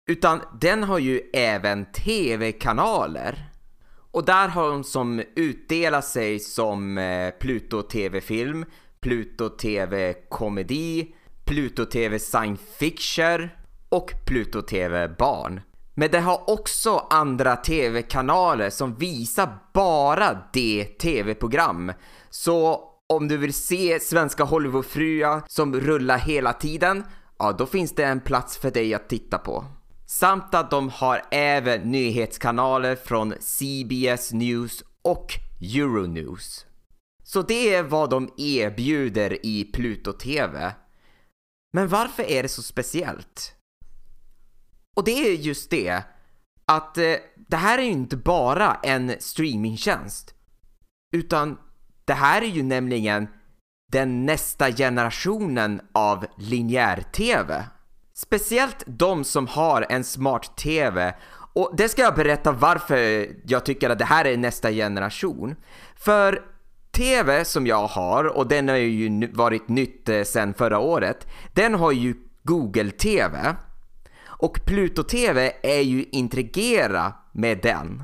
Utan 0.10 0.42
den 0.62 0.84
har 0.84 1.00
ju 1.00 1.22
även 1.34 1.86
tv-kanaler. 1.86 3.53
Och 4.14 4.26
där 4.26 4.48
har 4.48 4.70
de 4.70 4.84
som 4.84 5.24
utdelat 5.36 6.06
sig 6.06 6.40
som 6.40 6.98
eh, 6.98 7.30
Pluto 7.30 7.82
TV-film, 7.82 8.66
Pluto 9.02 9.50
TV-komedi, 9.50 11.16
Pluto 11.46 11.86
TV 11.86 12.20
science 12.20 12.64
fiction 12.78 13.50
och 13.90 14.12
Pluto 14.26 14.62
TV 14.62 15.08
barn. 15.08 15.62
Men 15.94 16.12
det 16.12 16.20
har 16.20 16.50
också 16.50 17.08
andra 17.10 17.56
tv-kanaler 17.56 18.70
som 18.70 18.96
visar 18.96 19.50
bara 19.74 20.38
det 20.54 20.86
tv-program. 20.86 21.92
Så 22.30 22.84
om 23.10 23.28
du 23.28 23.38
vill 23.38 23.54
se 23.54 24.00
svenska 24.00 24.44
Hollywoodfruar 24.44 25.42
som 25.48 25.80
rullar 25.80 26.18
hela 26.18 26.54
tiden, 26.54 27.04
ja 27.40 27.52
då 27.52 27.66
finns 27.66 27.96
det 27.96 28.04
en 28.04 28.20
plats 28.20 28.58
för 28.58 28.72
dig 28.72 28.94
att 28.94 29.10
titta 29.10 29.38
på. 29.38 29.66
Samt 30.06 30.54
att 30.54 30.72
de 30.72 30.90
har 30.90 31.22
även 31.32 31.82
nyhetskanaler 31.82 32.96
från 32.96 33.34
CBS 33.40 34.34
News 34.34 34.84
och 35.02 35.34
Euronews. 35.62 36.66
Så 37.24 37.42
det 37.42 37.76
är 37.76 37.84
vad 37.84 38.10
de 38.10 38.34
erbjuder 38.38 39.46
i 39.46 39.64
Pluto 39.64 40.14
TV. 40.14 40.76
Men 41.74 41.88
varför 41.88 42.24
är 42.24 42.44
det 42.44 42.50
så 42.50 42.62
speciellt? 42.64 43.56
Och 44.96 45.04
det 45.04 45.12
är 45.12 45.34
just 45.34 45.70
det 45.70 46.04
att 46.66 46.98
eh, 46.98 47.16
det 47.36 47.58
här 47.58 47.78
är 47.78 47.84
ju 47.84 47.92
inte 47.92 48.18
bara 48.18 48.76
en 48.84 49.16
streamingtjänst 49.20 50.36
utan 51.16 51.58
det 52.06 52.14
här 52.14 52.42
är 52.42 52.48
ju 52.48 52.64
nämligen 52.64 53.28
den 53.92 54.26
nästa 54.26 54.72
generationen 54.72 55.82
av 55.92 56.26
linjär-tv. 56.38 57.66
Speciellt 58.16 58.84
de 58.86 59.24
som 59.24 59.48
har 59.48 59.86
en 59.90 60.04
smart-tv 60.04 61.14
och 61.54 61.74
det 61.78 61.90
ska 61.90 62.02
jag 62.02 62.16
berätta 62.16 62.52
varför 62.52 63.28
jag 63.46 63.66
tycker 63.66 63.90
att 63.90 64.00
det 64.00 64.06
här 64.06 64.26
är 64.26 64.38
nästa 64.38 64.72
generation. 64.72 65.56
För 65.96 66.42
TV 66.92 67.46
som 67.46 67.68
jag 67.68 67.88
har, 67.88 68.38
och 68.38 68.48
den 68.48 68.70
har 68.70 68.76
ju 68.76 69.28
varit 69.34 69.68
nytt 69.68 70.10
eh, 70.10 70.16
sen 70.16 70.26
sedan 70.26 70.54
förra 70.54 70.80
året, 70.80 71.28
den 71.54 71.76
har 71.76 71.92
ju 71.92 72.16
Google 72.44 72.92
TV. 72.92 73.56
Och 74.26 74.60
Pluto 74.66 75.04
TV 75.04 75.52
är 75.64 75.82
ju 75.82 76.06
integrera 76.12 77.14
med 77.32 77.60
den. 77.62 78.04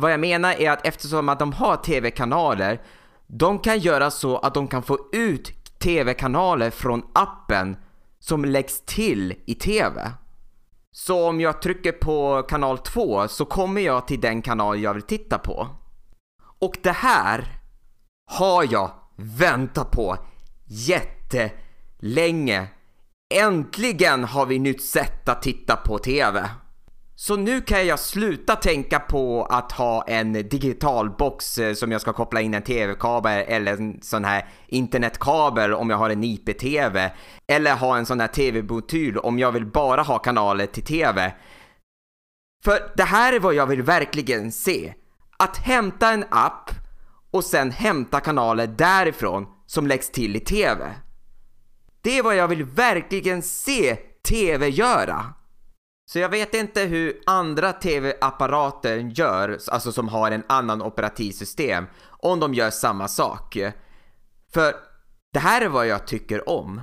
Vad 0.00 0.12
jag 0.12 0.20
menar 0.20 0.52
är 0.52 0.70
att 0.70 0.86
eftersom 0.86 1.28
att 1.28 1.38
de 1.38 1.52
har 1.52 1.76
TV-kanaler, 1.76 2.82
de 3.26 3.58
kan 3.58 3.78
göra 3.78 4.10
så 4.10 4.38
att 4.38 4.54
de 4.54 4.68
kan 4.68 4.82
få 4.82 4.98
ut 5.12 5.52
TV-kanaler 5.78 6.70
från 6.70 7.02
appen 7.12 7.76
som 8.26 8.44
läggs 8.44 8.80
till 8.80 9.34
i 9.46 9.54
TV. 9.54 10.12
Så 10.92 11.28
om 11.28 11.40
jag 11.40 11.62
trycker 11.62 11.92
på 11.92 12.42
kanal 12.48 12.78
2 12.78 13.28
så 13.28 13.44
kommer 13.44 13.80
jag 13.80 14.06
till 14.06 14.20
den 14.20 14.42
kanal 14.42 14.80
jag 14.80 14.94
vill 14.94 15.02
titta 15.02 15.38
på. 15.38 15.68
Och 16.58 16.76
det 16.82 16.92
här 16.92 17.60
har 18.30 18.72
jag 18.72 18.90
väntat 19.16 19.90
på 19.90 20.16
jättelänge. 20.64 22.68
Äntligen 23.34 24.24
har 24.24 24.46
vi 24.46 24.58
nytt 24.58 24.84
sätt 24.84 25.28
att 25.28 25.42
titta 25.42 25.76
på 25.76 25.98
TV. 25.98 26.50
Så 27.16 27.36
nu 27.36 27.60
kan 27.60 27.86
jag 27.86 27.98
sluta 27.98 28.56
tänka 28.56 29.00
på 29.00 29.44
att 29.44 29.72
ha 29.72 30.04
en 30.06 30.32
digital 30.32 31.10
box 31.10 31.58
eh, 31.58 31.74
som 31.74 31.92
jag 31.92 32.00
ska 32.00 32.12
koppla 32.12 32.40
in 32.40 32.54
en 32.54 32.62
tv-kabel 32.62 33.44
eller 33.48 33.72
en 33.72 34.02
sån 34.02 34.24
här 34.24 34.48
internetkabel 34.66 35.74
om 35.74 35.90
jag 35.90 35.96
har 35.96 36.10
en 36.10 36.24
IP-tv. 36.24 37.12
Eller 37.46 37.76
ha 37.76 37.96
en 37.96 38.06
sån 38.06 38.20
här 38.20 38.28
tv-botyl 38.28 39.18
om 39.18 39.38
jag 39.38 39.52
vill 39.52 39.66
bara 39.66 40.02
ha 40.02 40.18
kanaler 40.18 40.66
till 40.66 40.84
tv. 40.84 41.34
För 42.64 42.92
det 42.96 43.04
här 43.04 43.32
är 43.32 43.40
vad 43.40 43.54
jag 43.54 43.66
vill 43.66 43.82
verkligen 43.82 44.52
se. 44.52 44.94
Att 45.36 45.56
hämta 45.56 46.10
en 46.10 46.24
app 46.30 46.70
och 47.30 47.44
sen 47.44 47.70
hämta 47.70 48.20
kanaler 48.20 48.66
därifrån 48.66 49.46
som 49.66 49.86
läggs 49.86 50.10
till 50.10 50.36
i 50.36 50.40
tv. 50.40 50.94
Det 52.02 52.18
är 52.18 52.22
vad 52.22 52.36
jag 52.36 52.48
vill 52.48 52.64
verkligen 52.64 53.42
se 53.42 53.96
tv 54.28 54.68
göra. 54.68 55.34
Så 56.06 56.18
jag 56.18 56.28
vet 56.28 56.54
inte 56.54 56.80
hur 56.80 57.20
andra 57.26 57.72
tv-apparater 57.72 58.96
gör, 58.96 59.58
alltså 59.70 59.92
som 59.92 60.08
har 60.08 60.30
en 60.30 60.44
annan 60.46 60.82
operativsystem, 60.82 61.86
om 62.10 62.40
de 62.40 62.54
gör 62.54 62.70
samma 62.70 63.08
sak. 63.08 63.58
För 64.52 64.74
det 65.32 65.38
här 65.38 65.60
är 65.60 65.68
vad 65.68 65.86
jag 65.86 66.06
tycker 66.06 66.48
om. 66.48 66.80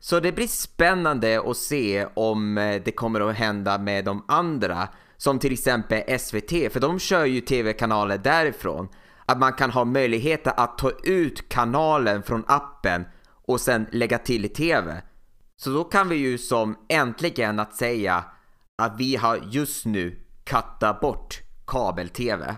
Så 0.00 0.20
det 0.20 0.32
blir 0.32 0.46
spännande 0.46 1.42
att 1.50 1.56
se 1.56 2.06
om 2.14 2.58
eh, 2.58 2.82
det 2.84 2.92
kommer 2.92 3.20
att 3.20 3.36
hända 3.36 3.78
med 3.78 4.04
de 4.04 4.24
andra, 4.28 4.88
som 5.16 5.38
till 5.38 5.52
exempel 5.52 6.18
SVT, 6.18 6.72
för 6.72 6.80
de 6.80 6.98
kör 6.98 7.24
ju 7.24 7.40
tv-kanaler 7.40 8.18
därifrån. 8.18 8.88
Att 9.26 9.38
man 9.38 9.52
kan 9.52 9.70
ha 9.70 9.84
möjlighet 9.84 10.46
att 10.46 10.78
ta 10.78 10.90
ut 11.04 11.48
kanalen 11.48 12.22
från 12.22 12.44
appen 12.46 13.04
och 13.46 13.60
sen 13.60 13.86
lägga 13.92 14.18
till 14.18 14.44
i 14.44 14.48
tv. 14.48 15.02
Så 15.60 15.70
då 15.70 15.84
kan 15.84 16.08
vi 16.08 16.16
ju 16.16 16.38
som 16.38 16.76
äntligen 16.88 17.60
att 17.60 17.74
säga 17.74 18.24
att 18.82 19.00
vi 19.00 19.16
har 19.16 19.36
just 19.36 19.86
nu 19.86 20.20
kattat 20.44 21.00
bort 21.00 21.42
kabel-tv. 21.66 22.56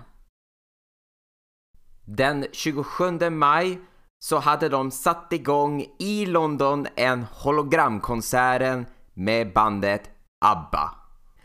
Den 2.04 2.46
27 2.52 3.30
maj 3.30 3.80
så 4.18 4.38
hade 4.38 4.68
de 4.68 4.90
satt 4.90 5.32
igång 5.32 5.86
i 5.98 6.26
London 6.26 6.86
en 6.96 7.22
hologramkonserten 7.22 8.86
med 9.14 9.52
bandet 9.52 10.10
ABBA. 10.44 10.94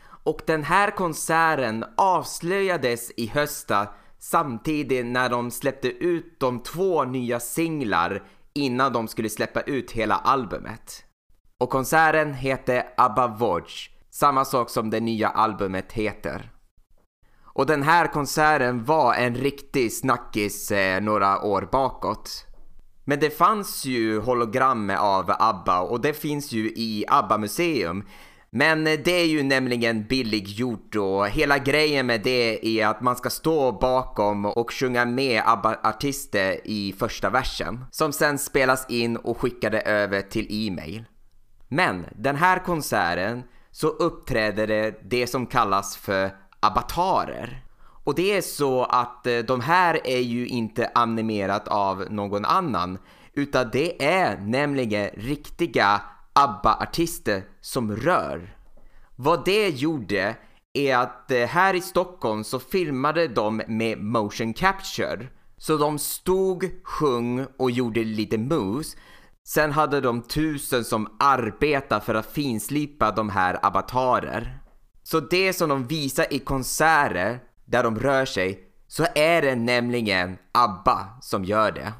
Och 0.06 0.40
den 0.46 0.62
här 0.62 0.90
konserten 0.90 1.84
avslöjades 1.96 3.10
i 3.16 3.26
höstas 3.26 3.88
samtidigt 4.18 5.06
när 5.06 5.28
de 5.28 5.50
släppte 5.50 5.88
ut 5.88 6.40
de 6.40 6.62
två 6.62 7.04
nya 7.04 7.40
singlar 7.40 8.28
innan 8.54 8.92
de 8.92 9.08
skulle 9.08 9.28
släppa 9.28 9.60
ut 9.60 9.90
hela 9.90 10.14
albumet. 10.14 11.05
Och 11.60 11.70
konserten 11.70 12.34
heter 12.34 12.82
Abba 12.96 13.26
Vodge, 13.26 13.90
samma 14.10 14.44
sak 14.44 14.70
som 14.70 14.90
det 14.90 15.00
nya 15.00 15.28
albumet 15.28 15.92
heter. 15.92 16.50
Och 17.42 17.66
den 17.66 17.82
här 17.82 18.06
konserten 18.06 18.84
var 18.84 19.14
en 19.14 19.34
riktig 19.34 19.92
snackis 19.92 20.70
eh, 20.70 21.00
några 21.00 21.42
år 21.42 21.68
bakåt. 21.72 22.46
Men 23.04 23.20
det 23.20 23.30
fanns 23.30 23.84
ju 23.84 24.20
hologram 24.20 24.90
av 24.90 25.32
ABBA 25.38 25.80
och 25.80 26.00
det 26.00 26.12
finns 26.12 26.52
ju 26.52 26.68
i 26.76 27.04
ABBA-museum. 27.08 28.04
Men 28.50 28.86
eh, 28.86 28.98
det 29.04 29.20
är 29.20 29.26
ju 29.26 29.42
nämligen 29.42 30.06
billig 30.06 30.48
gjort 30.48 30.96
och 30.96 31.28
hela 31.28 31.58
grejen 31.58 32.06
med 32.06 32.20
det 32.22 32.66
är 32.66 32.86
att 32.86 33.00
man 33.00 33.16
ska 33.16 33.30
stå 33.30 33.72
bakom 33.72 34.44
och 34.44 34.72
sjunga 34.72 35.04
med 35.04 35.42
ABBA-artister 35.46 36.60
i 36.64 36.94
första 36.98 37.30
versen. 37.30 37.84
Som 37.90 38.12
sen 38.12 38.38
spelas 38.38 38.90
in 38.90 39.16
och 39.16 39.40
skickade 39.40 39.80
över 39.80 40.22
till 40.22 40.46
e-mail. 40.50 41.04
Men 41.68 42.06
den 42.16 42.36
här 42.36 42.58
konserten 42.64 43.42
så 43.70 43.88
uppträder 43.88 44.66
det 44.66 45.00
det 45.02 45.26
som 45.26 45.46
kallas 45.46 45.96
för 45.96 46.30
avatarer. 46.60 47.62
Och 48.04 48.14
det 48.14 48.36
är 48.36 48.42
så 48.42 48.84
att 48.84 49.26
eh, 49.26 49.38
de 49.38 49.60
här 49.60 50.06
är 50.06 50.20
ju 50.20 50.46
inte 50.46 50.90
animerat 50.94 51.68
av 51.68 52.04
någon 52.10 52.44
annan 52.44 52.98
utan 53.32 53.70
det 53.72 54.04
är 54.04 54.38
nämligen 54.38 55.10
riktiga 55.14 56.02
ABBA-artister 56.32 57.42
som 57.60 57.96
rör. 57.96 58.56
Vad 59.16 59.44
det 59.44 59.68
gjorde 59.68 60.36
är 60.72 60.96
att 60.96 61.30
eh, 61.30 61.46
här 61.46 61.74
i 61.74 61.80
Stockholm 61.80 62.44
så 62.44 62.58
filmade 62.58 63.28
de 63.28 63.62
med 63.68 63.98
motion 63.98 64.54
capture. 64.54 65.26
Så 65.56 65.76
de 65.76 65.98
stod, 65.98 66.70
sjöng 66.82 67.46
och 67.56 67.70
gjorde 67.70 68.04
lite 68.04 68.38
moves. 68.38 68.96
Sen 69.48 69.72
hade 69.72 70.00
de 70.00 70.22
tusen 70.22 70.84
som 70.84 71.16
arbetade 71.18 72.00
för 72.00 72.14
att 72.14 72.32
finslipa 72.32 73.10
de 73.10 73.28
här 73.28 73.66
avatarer. 73.66 74.58
Så 75.02 75.20
det 75.20 75.52
som 75.52 75.68
de 75.68 75.86
visar 75.86 76.32
i 76.32 76.38
konserter 76.38 77.40
där 77.64 77.82
de 77.82 77.98
rör 77.98 78.24
sig 78.24 78.60
så 78.88 79.06
är 79.14 79.42
det 79.42 79.54
nämligen 79.54 80.38
ABBA 80.52 81.08
som 81.20 81.44
gör 81.44 81.72
det. 81.72 81.92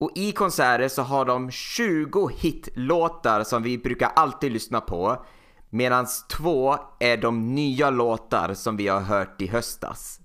Och 0.00 0.12
i 0.14 0.32
konserter 0.32 0.88
så 0.88 1.02
har 1.02 1.24
de 1.24 1.50
20 1.50 2.28
hitlåtar 2.28 3.44
som 3.44 3.62
vi 3.62 3.78
brukar 3.78 4.10
alltid 4.16 4.52
lyssna 4.52 4.80
på 4.80 5.24
medan 5.70 6.06
två 6.36 6.76
är 7.00 7.16
de 7.16 7.54
nya 7.54 7.90
låtar 7.90 8.54
som 8.54 8.76
vi 8.76 8.88
har 8.88 9.00
hört 9.00 9.42
i 9.42 9.46
höstas. 9.46 10.20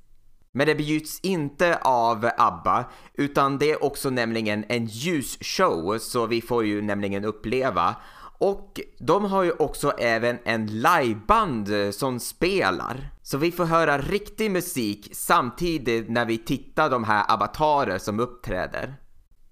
Men 0.56 0.68
det 0.68 0.76
bjuds 0.76 1.20
inte 1.20 1.78
av 1.78 2.30
ABBA 2.38 2.86
utan 3.14 3.58
det 3.58 3.72
är 3.72 3.84
också 3.84 4.10
nämligen 4.10 4.66
en 4.70 4.86
ljusshow 4.86 5.98
så 5.98 6.26
vi 6.26 6.42
får 6.42 6.66
ju 6.66 6.82
nämligen 6.82 7.26
uppleva 7.26 7.96
och 8.38 8.80
de 9.00 9.26
har 9.26 9.44
ju 9.44 9.52
också 9.52 9.92
även 9.92 10.40
en 10.44 10.66
liveband 10.82 11.70
som 11.92 12.20
spelar. 12.20 13.10
Så 13.22 13.38
vi 13.38 13.52
får 13.52 13.66
höra 13.66 13.98
riktig 13.98 14.52
musik 14.52 15.10
samtidigt 15.14 16.10
när 16.10 16.26
vi 16.26 16.38
tittar 16.38 16.90
de 16.90 17.04
här 17.04 17.34
avatarer 17.34 17.98
som 17.98 18.20
uppträder. 18.20 18.96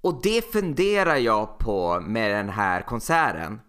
Och 0.01 0.19
det 0.23 0.51
funderar 0.51 1.15
jag 1.15 1.57
på 1.57 1.99
med 1.99 2.31
den 2.31 2.49
här 2.49 2.81
konserten. 2.81 3.59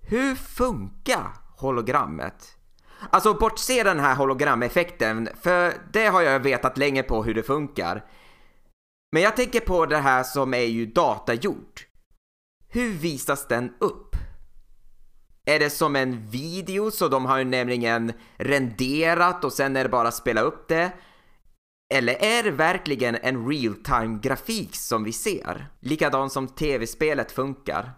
Hur 0.00 0.34
funkar 0.34 1.32
hologrammet? 1.56 2.56
Alltså 3.10 3.34
bortse 3.34 3.82
den 3.82 4.00
här 4.00 4.14
hologrameffekten, 4.14 5.28
för 5.42 5.74
det 5.92 6.06
har 6.06 6.22
jag 6.22 6.40
vetat 6.40 6.78
länge 6.78 7.02
på 7.02 7.24
hur 7.24 7.34
det 7.34 7.42
funkar. 7.42 8.04
Men 9.12 9.22
jag 9.22 9.36
tänker 9.36 9.60
på 9.60 9.86
det 9.86 9.98
här 9.98 10.22
som 10.22 10.54
är 10.54 10.64
ju 10.64 10.86
datagjort. 10.86 11.86
Hur 12.68 12.90
visas 12.90 13.48
den 13.48 13.72
upp? 13.80 14.16
Är 15.46 15.58
det 15.58 15.70
som 15.70 15.96
en 15.96 16.30
video 16.30 16.90
så 16.90 17.08
de 17.08 17.24
har 17.24 17.38
ju 17.38 17.44
nämligen 17.44 18.12
renderat 18.36 19.44
och 19.44 19.52
sen 19.52 19.76
är 19.76 19.82
det 19.82 19.88
bara 19.90 20.08
att 20.08 20.14
spela 20.14 20.40
upp 20.40 20.68
det? 20.68 20.92
Eller 21.94 22.24
är 22.24 22.42
det 22.42 22.50
verkligen 22.50 23.14
en 23.14 23.48
real-time 23.48 24.18
grafik 24.22 24.76
som 24.76 25.04
vi 25.04 25.12
ser? 25.12 25.66
Likadant 25.80 26.32
som 26.32 26.48
tv-spelet 26.48 27.32
funkar. 27.32 27.92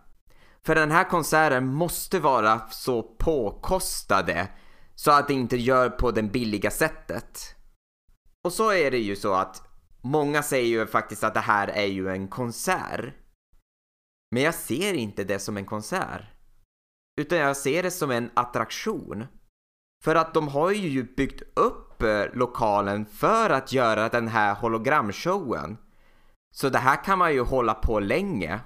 För 0.67 0.75
den 0.75 0.91
här 0.91 1.05
konserten 1.05 1.67
måste 1.67 2.21
vara 2.21 2.61
så 2.71 3.03
påkostade 3.03 4.49
så 4.95 5.11
att 5.11 5.29
det 5.29 5.35
inte 5.35 5.57
gör 5.57 5.91
på 5.91 6.11
det 6.11 6.23
billiga 6.23 6.71
sättet. 6.71 7.55
Och 8.45 8.53
så 8.53 8.73
är 8.73 8.91
det 8.91 8.99
ju 8.99 9.17
så 9.17 9.35
att 9.35 9.63
många 10.03 10.43
säger 10.43 10.69
ju 10.69 10.87
faktiskt 10.87 11.25
att 11.25 11.35
det 11.35 11.41
här 11.41 11.69
är 11.69 11.87
ju 11.87 12.09
en 12.09 12.29
konsert. 12.29 13.15
Men 14.31 14.43
jag 14.43 14.55
ser 14.55 14.95
inte 14.95 15.25
det 15.25 15.39
som 15.39 15.57
en 15.57 15.65
konsert. 15.65 16.23
Utan 17.21 17.39
jag 17.39 17.57
ser 17.57 17.83
det 17.83 17.91
som 17.91 18.11
en 18.11 18.31
attraktion. 18.35 19.27
För 20.05 20.15
att 20.15 20.35
de 20.35 20.49
har 20.49 20.71
ju 20.71 21.15
byggt 21.17 21.43
upp 21.55 22.03
eh, 22.03 22.25
lokalen 22.33 23.07
för 23.07 23.51
att 23.51 23.73
göra 23.73 24.09
den 24.09 24.29
här 24.29 24.55
hologramshowen. 24.55 25.79
Så 26.55 26.69
det 26.69 26.79
här 26.79 27.05
kan 27.05 27.19
man 27.19 27.33
ju 27.33 27.41
hålla 27.41 27.75
på 27.75 28.01
länge. 28.01 28.61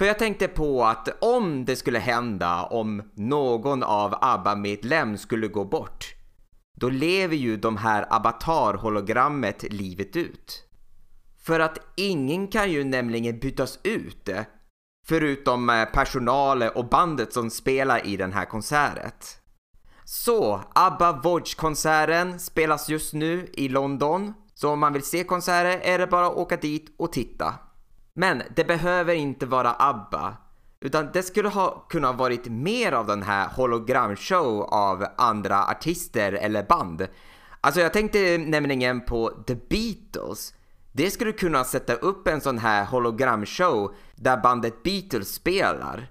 För 0.00 0.06
jag 0.06 0.18
tänkte 0.18 0.48
på 0.48 0.84
att 0.84 1.08
om 1.24 1.64
det 1.64 1.76
skulle 1.76 1.98
hända 1.98 2.62
om 2.62 3.02
någon 3.14 3.82
av 3.82 4.14
ABBA-medlem 4.20 5.18
skulle 5.18 5.48
gå 5.48 5.64
bort 5.64 6.14
då 6.74 6.88
lever 6.88 7.36
ju 7.36 7.56
de 7.56 7.76
här 7.76 8.06
avatar-hologrammet 8.10 9.72
livet 9.72 10.16
ut. 10.16 10.64
För 11.46 11.60
att 11.60 11.78
ingen 11.96 12.48
kan 12.48 12.72
ju 12.72 12.84
nämligen 12.84 13.38
bytas 13.38 13.78
ut 13.82 14.28
eh, 14.28 14.42
förutom 15.06 15.70
eh, 15.70 15.84
personalen 15.84 16.70
och 16.74 16.88
bandet 16.88 17.32
som 17.32 17.50
spelar 17.50 18.06
i 18.06 18.16
den 18.16 18.32
här 18.32 18.44
konserten. 18.44 19.10
Så, 20.04 20.60
ABBA 20.74 21.12
Voyage-konserten 21.12 22.40
spelas 22.40 22.88
just 22.88 23.14
nu 23.14 23.50
i 23.52 23.68
London. 23.68 24.34
Så 24.54 24.70
om 24.70 24.80
man 24.80 24.92
vill 24.92 25.02
se 25.02 25.24
konserter 25.24 25.80
är 25.82 25.98
det 25.98 26.06
bara 26.06 26.26
att 26.26 26.36
åka 26.36 26.56
dit 26.56 26.94
och 26.98 27.12
titta. 27.12 27.54
Men 28.14 28.42
det 28.56 28.64
behöver 28.64 29.14
inte 29.14 29.46
vara 29.46 29.74
ABBA. 29.78 30.36
Utan 30.80 31.08
det 31.12 31.22
skulle 31.22 31.48
ha 31.48 31.86
kunnat 31.88 32.16
varit 32.16 32.48
mer 32.48 32.92
av 32.92 33.06
den 33.06 33.22
här 33.22 33.48
hologramshow 33.48 34.62
av 34.62 35.06
andra 35.16 35.64
artister 35.64 36.32
eller 36.32 36.62
band. 36.62 37.08
Alltså 37.60 37.80
jag 37.80 37.92
tänkte 37.92 38.38
nämligen 38.38 39.04
på 39.04 39.30
The 39.46 39.54
Beatles. 39.54 40.54
Det 40.92 41.10
skulle 41.10 41.32
kunna 41.32 41.64
sätta 41.64 41.94
upp 41.94 42.28
en 42.28 42.40
sån 42.40 42.58
här 42.58 42.84
hologramshow 42.84 43.94
där 44.14 44.36
bandet 44.36 44.82
Beatles 44.82 45.34
spelar. 45.34 46.10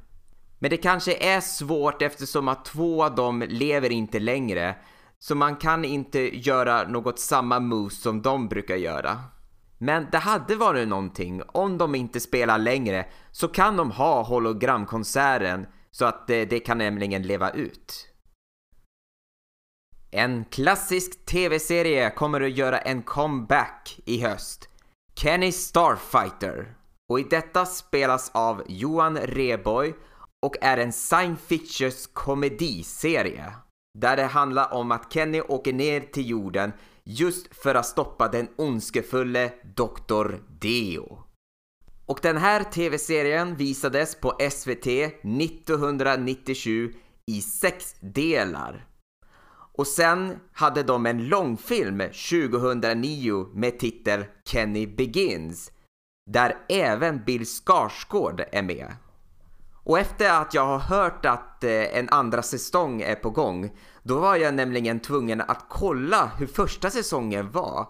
Men 0.60 0.70
det 0.70 0.78
kanske 0.78 1.36
är 1.36 1.42
svårt 1.42 2.02
eftersom 2.02 2.48
att 2.48 2.66
två 2.66 3.04
av 3.04 3.16
dem 3.16 3.44
lever 3.48 3.92
inte 3.92 4.20
längre. 4.20 4.76
Så 5.20 5.36
man 5.36 5.56
kan 5.56 5.86
inte 5.86 6.40
göra 6.40 6.88
något 6.88 7.20
samma 7.20 7.60
moves 7.60 8.02
som 8.02 8.22
de 8.22 8.48
brukar 8.48 8.76
göra. 8.76 9.18
Men 9.82 10.08
det 10.12 10.18
hade 10.18 10.56
varit 10.56 10.88
någonting, 10.88 11.42
om 11.48 11.78
de 11.78 11.96
inte 11.96 12.20
spelar 12.20 12.58
längre 12.58 13.06
så 13.32 13.48
kan 13.48 13.78
de 13.78 13.92
ha 13.92 14.24
hologramkonserten 14.24 15.68
så 15.92 16.06
att 16.06 16.28
det, 16.28 16.46
det 16.46 16.60
kan 16.60 16.78
nämligen 16.78 17.24
leva 17.24 17.52
ut. 17.52 18.10
En 20.12 20.46
klassisk 20.46 21.26
tv-serie 21.26 22.10
kommer 22.10 22.42
att 22.42 22.58
göra 22.58 22.80
en 22.80 23.02
comeback 23.02 24.00
i 24.06 24.22
höst. 24.22 24.70
Kenny 25.16 25.52
Starfighter. 25.52 26.76
Och 27.10 27.20
i 27.20 27.24
detta 27.24 27.66
spelas 27.66 28.32
av 28.34 28.64
Johan 28.68 29.18
Reboy 29.18 29.94
och 30.46 30.56
är 30.62 30.78
en 30.78 30.94
science 30.94 31.42
fictions 31.48 32.08
komediserie. 32.14 33.54
Där 34.00 34.18
det 34.18 34.24
handlar 34.24 34.74
om 34.74 34.92
att 34.92 35.14
Kenny 35.14 35.42
åker 35.42 35.74
ner 35.74 36.02
till 36.02 36.30
jorden 36.30 36.74
just 37.10 37.56
för 37.56 37.76
att 37.76 37.86
stoppa 37.86 38.28
den 38.28 38.48
ondskefulle 38.56 39.52
Dr. 39.76 40.36
Deo. 40.60 41.24
Och 42.06 42.20
den 42.22 42.38
här 42.38 42.64
tv-serien 42.64 43.56
visades 43.56 44.16
på 44.16 44.38
SVT 44.52 44.88
1997 44.88 46.94
i 47.26 47.42
sex 47.42 47.96
delar. 48.00 48.86
Och 49.74 49.88
sen 49.88 50.40
hade 50.54 50.84
de 50.84 51.06
en 51.06 51.28
långfilm 51.28 52.00
2009 52.00 53.48
med 53.54 53.80
titel 53.80 54.26
Kenny 54.46 54.88
Begins 54.88 55.72
där 56.32 56.58
även 56.70 57.24
Bill 57.26 57.46
Skarsgård 57.46 58.44
är 58.52 58.64
med. 58.64 58.94
Och 59.90 60.00
efter 60.00 60.30
att 60.42 60.54
jag 60.54 60.66
har 60.66 60.80
hört 60.80 61.26
att 61.26 61.64
eh, 61.64 61.98
en 61.98 62.10
andra 62.10 62.42
säsong 62.42 63.02
är 63.02 63.16
på 63.16 63.30
gång, 63.30 63.72
då 64.04 64.20
var 64.20 64.36
jag 64.36 64.54
nämligen 64.54 65.00
tvungen 65.00 65.42
att 65.42 65.66
kolla 65.70 66.32
hur 66.38 66.48
första 66.48 66.90
säsongen 66.90 67.52
var. 67.52 67.88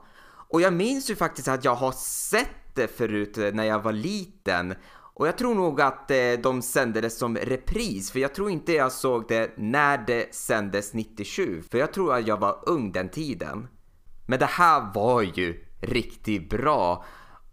Och 0.49 0.61
jag 0.61 0.73
minns 0.73 1.09
ju 1.09 1.15
faktiskt 1.15 1.47
att 1.47 1.65
jag 1.65 1.75
har 1.75 1.91
sett 1.91 2.75
det 2.75 2.87
förut 2.97 3.37
eh, 3.37 3.51
när 3.53 3.63
jag 3.63 3.79
var 3.79 3.91
liten. 3.91 4.75
Och 5.13 5.27
jag 5.27 5.37
tror 5.37 5.55
nog 5.55 5.81
att 5.81 6.11
eh, 6.11 6.17
de 6.43 6.61
sände 6.61 7.01
det 7.01 7.09
som 7.09 7.37
repris, 7.37 8.11
för 8.11 8.19
jag 8.19 8.35
tror 8.35 8.49
inte 8.49 8.73
jag 8.73 8.91
såg 8.91 9.25
det 9.27 9.51
när 9.57 9.97
det 9.97 10.35
sändes 10.35 10.93
97, 10.93 11.63
för 11.71 11.77
jag 11.77 11.93
tror 11.93 12.13
att 12.13 12.27
jag 12.27 12.37
var 12.37 12.63
ung 12.65 12.91
den 12.91 13.09
tiden. 13.09 13.67
Men 14.27 14.39
det 14.39 14.45
här 14.45 14.93
var 14.93 15.21
ju 15.21 15.65
riktigt 15.81 16.49
bra. 16.49 17.05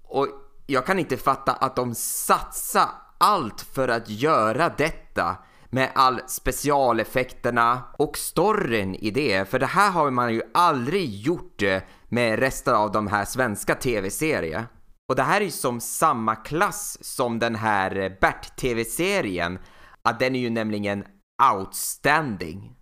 Och 0.02 0.28
jag 0.66 0.86
kan 0.86 0.98
inte 0.98 1.16
fatta 1.16 1.52
att 1.52 1.76
de 1.76 1.94
satsade 1.94 3.05
allt 3.18 3.60
för 3.60 3.88
att 3.88 4.08
göra 4.08 4.68
detta. 4.68 5.36
med 5.70 5.92
all 5.94 6.20
specialeffekterna 6.26 7.82
och 7.98 8.16
storyn 8.16 8.94
i 8.94 9.10
det. 9.10 9.48
För 9.48 9.58
det 9.58 9.66
här 9.66 9.90
har 9.90 10.10
man 10.10 10.34
ju 10.34 10.42
aldrig 10.54 11.14
gjort 11.14 11.62
med 12.08 12.38
resten 12.38 12.74
av 12.74 12.92
de 12.92 13.06
här 13.06 13.24
svenska 13.24 13.74
tv-serierna. 13.74 14.66
Och 15.08 15.16
det 15.16 15.22
här 15.22 15.40
är 15.40 15.44
ju 15.44 15.50
som 15.50 15.80
samma 15.80 16.36
klass 16.36 16.98
som 17.00 17.38
den 17.38 17.54
här 17.54 18.18
Bert-tv-serien. 18.20 19.58
Att 20.02 20.18
den 20.18 20.34
är 20.36 20.40
ju 20.40 20.50
nämligen 20.50 21.04
outstanding. 21.52 22.76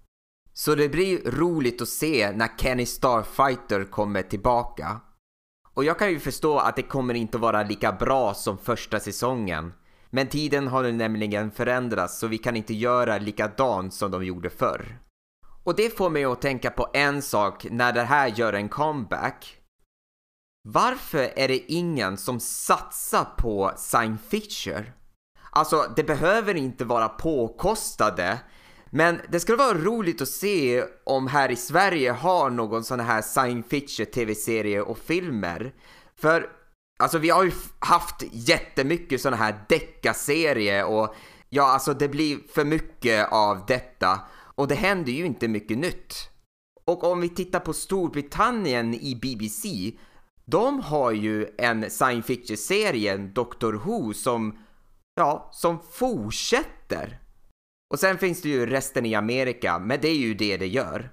Så 0.52 0.74
det 0.74 0.88
blir 0.88 1.30
roligt 1.30 1.82
att 1.82 1.88
se 1.88 2.32
när 2.34 2.48
Kenny 2.58 2.86
Starfighter 2.86 3.84
kommer 3.84 4.22
tillbaka. 4.22 5.00
Och 5.74 5.84
jag 5.84 5.98
kan 5.98 6.10
ju 6.10 6.20
förstå 6.20 6.58
att 6.58 6.76
det 6.76 6.82
kommer 6.82 7.14
inte 7.14 7.38
vara 7.38 7.62
lika 7.62 7.92
bra 7.92 8.34
som 8.34 8.58
första 8.58 9.00
säsongen. 9.00 9.72
Men 10.14 10.28
tiden 10.28 10.68
har 10.68 10.92
nämligen 10.92 11.50
förändrats 11.50 12.18
så 12.18 12.26
vi 12.26 12.38
kan 12.38 12.56
inte 12.56 12.74
göra 12.74 13.18
likadant 13.18 13.94
som 13.94 14.10
de 14.10 14.24
gjorde 14.24 14.50
förr. 14.50 14.98
Och 15.64 15.76
det 15.76 15.96
får 15.96 16.10
mig 16.10 16.24
att 16.24 16.42
tänka 16.42 16.70
på 16.70 16.90
en 16.92 17.22
sak 17.22 17.66
när 17.70 17.92
det 17.92 18.02
här 18.02 18.28
gör 18.28 18.52
en 18.52 18.68
comeback. 18.68 19.58
Varför 20.68 21.32
är 21.36 21.48
det 21.48 21.72
ingen 21.72 22.16
som 22.16 22.40
satsar 22.40 23.24
på 23.24 23.72
science 23.76 24.24
fiction? 24.28 24.84
Alltså, 25.50 25.92
det 25.96 26.04
behöver 26.04 26.54
inte 26.54 26.84
vara 26.84 27.08
påkostade, 27.08 28.38
men 28.90 29.20
det 29.28 29.40
skulle 29.40 29.58
vara 29.58 29.78
roligt 29.78 30.22
att 30.22 30.28
se 30.28 30.84
om 31.04 31.26
här 31.26 31.50
i 31.50 31.56
Sverige 31.56 32.12
har 32.12 32.50
någon 32.50 32.84
sån 32.84 33.00
här 33.00 33.22
science 33.22 33.68
fiction 33.68 34.06
tv-serie 34.06 34.80
och 34.80 34.98
filmer. 34.98 35.74
För 36.16 36.63
alltså 36.98 37.18
vi 37.18 37.30
har 37.30 37.44
ju 37.44 37.52
haft 37.78 38.22
jättemycket 38.32 39.20
sådana 39.20 39.36
här 39.36 39.64
deckarserier 39.68 40.84
och 40.84 41.14
ja, 41.48 41.62
alltså 41.64 41.94
det 41.94 42.08
blir 42.08 42.38
för 42.54 42.64
mycket 42.64 43.32
av 43.32 43.66
detta 43.66 44.20
och 44.54 44.68
det 44.68 44.74
händer 44.74 45.12
ju 45.12 45.26
inte 45.26 45.48
mycket 45.48 45.78
nytt. 45.78 46.30
Och 46.84 47.04
om 47.04 47.20
vi 47.20 47.28
tittar 47.28 47.60
på 47.60 47.72
Storbritannien 47.72 48.94
i 48.94 49.16
BBC, 49.16 49.92
de 50.44 50.80
har 50.80 51.12
ju 51.12 51.48
en 51.58 51.90
science 51.90 52.26
fiction-serie, 52.26 53.16
Doctor 53.16 53.72
Who, 53.72 54.14
som, 54.14 54.58
ja, 55.14 55.48
som 55.52 55.78
fortsätter. 55.92 57.20
Och 57.94 58.00
sen 58.00 58.18
finns 58.18 58.42
det 58.42 58.48
ju 58.48 58.66
resten 58.66 59.06
i 59.06 59.14
Amerika, 59.14 59.78
men 59.78 60.00
det 60.00 60.08
är 60.08 60.16
ju 60.16 60.34
det 60.34 60.56
det 60.56 60.66
gör. 60.66 61.10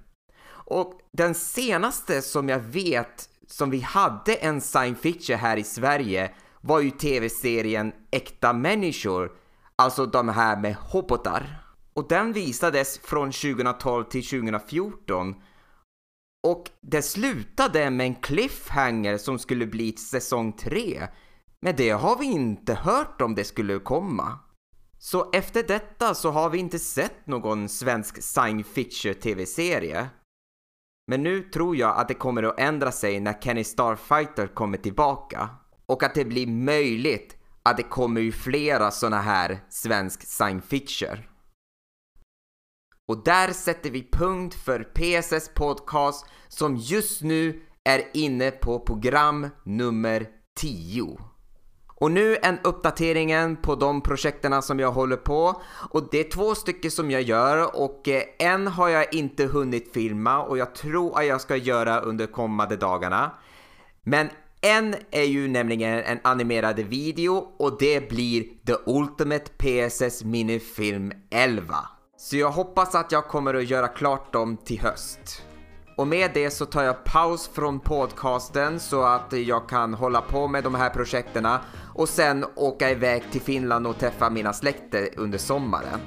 Och 0.50 1.00
den 1.12 1.36
senaste 1.36 2.22
som 2.22 2.50
jag 2.50 2.60
vet 2.60 3.30
som 3.52 3.70
vi 3.70 3.80
hade 3.80 4.36
en 4.36 4.62
science 4.62 5.02
fiction 5.02 5.38
här 5.38 5.58
i 5.58 5.64
Sverige 5.64 6.32
var 6.62 6.80
ju 6.80 6.92
tv-serien 6.92 7.94
Äkta 8.12 8.54
människor, 8.54 9.32
alltså 9.76 10.06
de 10.06 10.30
här 10.30 10.58
med 10.58 10.76
hobotar. 10.76 11.66
Och 11.94 12.08
den 12.08 12.34
visades 12.34 13.00
från 13.00 13.32
2012 13.32 14.04
till 14.04 14.26
2014 14.26 15.36
och 16.48 16.70
det 16.82 17.02
slutade 17.02 17.90
med 17.90 18.06
en 18.06 18.16
cliffhanger 18.16 19.18
som 19.18 19.40
skulle 19.40 19.66
bli 19.66 19.92
säsong 19.92 20.54
3. 20.54 21.08
Men 21.62 21.76
det 21.76 21.90
har 21.90 22.18
vi 22.18 22.26
inte 22.26 22.74
hört 22.74 23.22
om 23.22 23.36
det 23.36 23.44
skulle 23.44 23.80
komma. 23.80 24.40
Så 25.00 25.30
efter 25.34 25.64
detta 25.64 26.14
så 26.14 26.32
har 26.32 26.50
vi 26.50 26.58
inte 26.58 26.80
sett 26.80 27.28
någon 27.28 27.70
svensk 27.70 28.24
science 28.24 28.70
fiction 28.74 29.14
tv-serie. 29.14 30.10
Men 31.08 31.24
nu 31.24 31.42
tror 31.42 31.76
jag 31.76 31.98
att 31.98 32.08
det 32.08 32.14
kommer 32.14 32.44
att 32.44 32.60
ändra 32.60 32.92
sig 32.92 33.20
när 33.20 33.42
Kenny 33.42 33.64
Starfighter 33.64 34.48
kommer 34.48 34.78
tillbaka. 34.78 35.50
Och 35.86 36.04
att 36.04 36.16
det 36.16 36.26
blir 36.26 36.48
möjligt 36.48 37.38
att 37.64 37.78
det 37.78 37.84
kommer 37.84 38.22
ju 38.22 38.32
flera 38.32 38.92
såna 38.92 39.22
här 39.22 39.60
svensk 39.70 40.22
science 40.28 40.68
fiction. 40.68 41.18
Och 43.08 43.24
där 43.24 43.54
sätter 43.54 43.90
vi 43.90 44.10
punkt 44.12 44.54
för 44.54 44.84
PSS 44.84 45.50
Podcast 45.56 46.26
som 46.48 46.78
just 46.78 47.22
nu 47.22 47.62
är 47.84 48.04
inne 48.14 48.52
på 48.52 48.80
program 48.80 49.50
nummer 49.66 50.28
10. 50.60 51.31
Och 52.02 52.12
nu 52.12 52.38
en 52.42 52.60
uppdateringen 52.64 53.56
på 53.56 53.76
de 53.76 54.02
projekterna 54.02 54.62
som 54.62 54.80
jag 54.80 54.92
håller 54.92 55.18
på. 55.18 55.62
Och 55.90 56.08
det 56.12 56.20
är 56.20 56.30
två 56.32 56.56
stycken 56.56 56.92
som 56.92 57.12
jag 57.12 57.22
gör 57.22 57.76
och 57.82 58.08
eh, 58.08 58.24
en 58.40 58.68
har 58.68 58.90
jag 58.90 59.14
inte 59.14 59.46
hunnit 59.46 59.94
filma 59.94 60.44
och 60.44 60.58
jag 60.58 60.76
tror 60.76 61.20
att 61.20 61.26
jag 61.26 61.42
ska 61.42 61.56
göra 61.56 62.00
under 62.00 62.28
kommande 62.28 62.78
dagarna. 62.78 63.32
Men 64.04 64.30
en 64.62 64.96
är 65.12 65.24
ju 65.24 65.48
nämligen 65.48 66.00
en 66.00 66.20
animerad 66.24 66.80
video 66.80 67.34
och 67.58 67.78
det 67.80 68.10
blir 68.10 68.44
The 68.66 68.76
Ultimate 68.86 69.52
PSS 69.58 70.24
Minifilm 70.24 71.12
11. 71.32 71.76
Så 72.18 72.38
jag 72.38 72.52
hoppas 72.52 72.96
att 72.96 73.12
jag 73.12 73.28
kommer 73.28 73.54
att 73.54 73.70
göra 73.70 73.88
klart 73.88 74.34
dem 74.34 74.58
till 74.58 74.80
höst. 74.80 75.44
Och 76.02 76.08
med 76.08 76.32
det 76.34 76.52
så 76.52 76.66
tar 76.66 76.84
jag 76.84 77.04
paus 77.04 77.50
från 77.54 77.80
podcasten 77.80 78.80
så 78.80 79.04
att 79.04 79.34
jag 79.34 79.70
kan 79.70 79.94
hålla 79.94 80.22
på 80.22 80.48
med 80.48 80.64
de 80.64 80.76
här 80.76 80.90
projekten 80.90 81.48
och 81.96 82.10
sen 82.10 82.46
åka 82.56 82.92
iväg 82.92 83.24
till 83.32 83.42
Finland 83.42 83.88
och 83.88 83.98
träffa 83.98 84.30
mina 84.30 84.54
släkter 84.54 85.10
under 85.18 85.38
sommaren. 85.38 86.00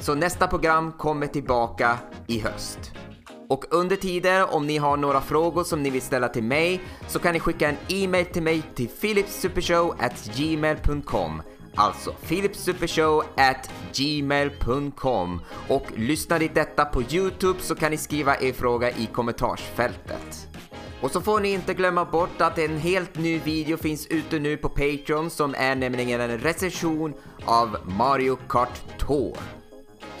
Så 0.00 0.14
nästa 0.14 0.46
program 0.46 0.92
kommer 0.92 1.26
tillbaka 1.26 1.98
i 2.26 2.40
höst. 2.40 2.92
Och 3.48 3.64
under 3.70 3.96
tiden, 3.96 4.46
om 4.50 4.66
ni 4.66 4.78
har 4.78 4.96
några 4.96 5.20
frågor 5.20 5.64
som 5.64 5.82
ni 5.82 5.90
vill 5.90 6.02
ställa 6.02 6.28
till 6.28 6.44
mig 6.44 6.80
så 7.08 7.18
kan 7.18 7.32
ni 7.32 7.40
skicka 7.40 7.68
en 7.68 7.76
e-mail 7.88 8.26
till 8.26 8.42
mig 8.42 8.62
till 8.74 8.88
philipsupershow@gmail.com 8.88 11.42
Alltså 11.78 12.12
philipsupershow 12.12 13.22
at 13.36 13.70
gmail.com 13.92 15.40
och 15.68 15.86
lyssnar 15.96 16.38
ni 16.38 16.48
detta 16.48 16.84
på 16.84 17.02
Youtube 17.02 17.60
så 17.60 17.74
kan 17.74 17.90
ni 17.90 17.96
skriva 17.96 18.36
er 18.40 18.52
fråga 18.52 18.90
i 18.90 19.06
kommentarsfältet. 19.12 20.48
Och 21.02 21.10
så 21.10 21.20
får 21.20 21.40
ni 21.40 21.48
inte 21.48 21.74
glömma 21.74 22.04
bort 22.04 22.40
att 22.40 22.58
en 22.58 22.78
helt 22.78 23.18
ny 23.18 23.38
video 23.38 23.76
finns 23.76 24.06
ute 24.06 24.38
nu 24.38 24.56
på 24.56 24.68
Patreon 24.68 25.30
som 25.30 25.54
är 25.58 25.74
nämligen 25.74 26.20
en 26.20 26.38
recension 26.38 27.14
av 27.44 27.76
Mario 27.84 28.38
Kart 28.48 28.98
Tour. 28.98 29.36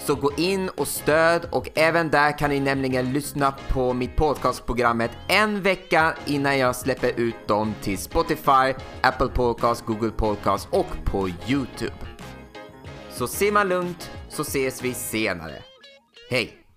Så 0.08 0.14
gå 0.14 0.32
in 0.36 0.68
och 0.68 0.88
stöd 0.88 1.48
och 1.50 1.68
även 1.74 2.10
där 2.10 2.38
kan 2.38 2.50
ni 2.50 2.60
nämligen 2.60 3.12
lyssna 3.12 3.54
på 3.68 3.92
mitt 3.92 4.16
podcastprogrammet 4.16 5.10
en 5.28 5.62
vecka 5.62 6.14
innan 6.26 6.58
jag 6.58 6.76
släpper 6.76 7.20
ut 7.20 7.48
dem 7.48 7.74
till 7.82 7.98
Spotify, 7.98 8.74
Apple 9.00 9.28
Podcast, 9.28 9.84
Google 9.86 10.10
Podcast 10.10 10.68
och 10.70 11.04
på 11.04 11.28
Youtube. 11.48 11.94
Så 13.10 13.26
simma 13.26 13.64
lugnt 13.64 14.10
så 14.28 14.42
ses 14.42 14.82
vi 14.82 14.94
senare. 14.94 15.62
Hej! 16.30 16.67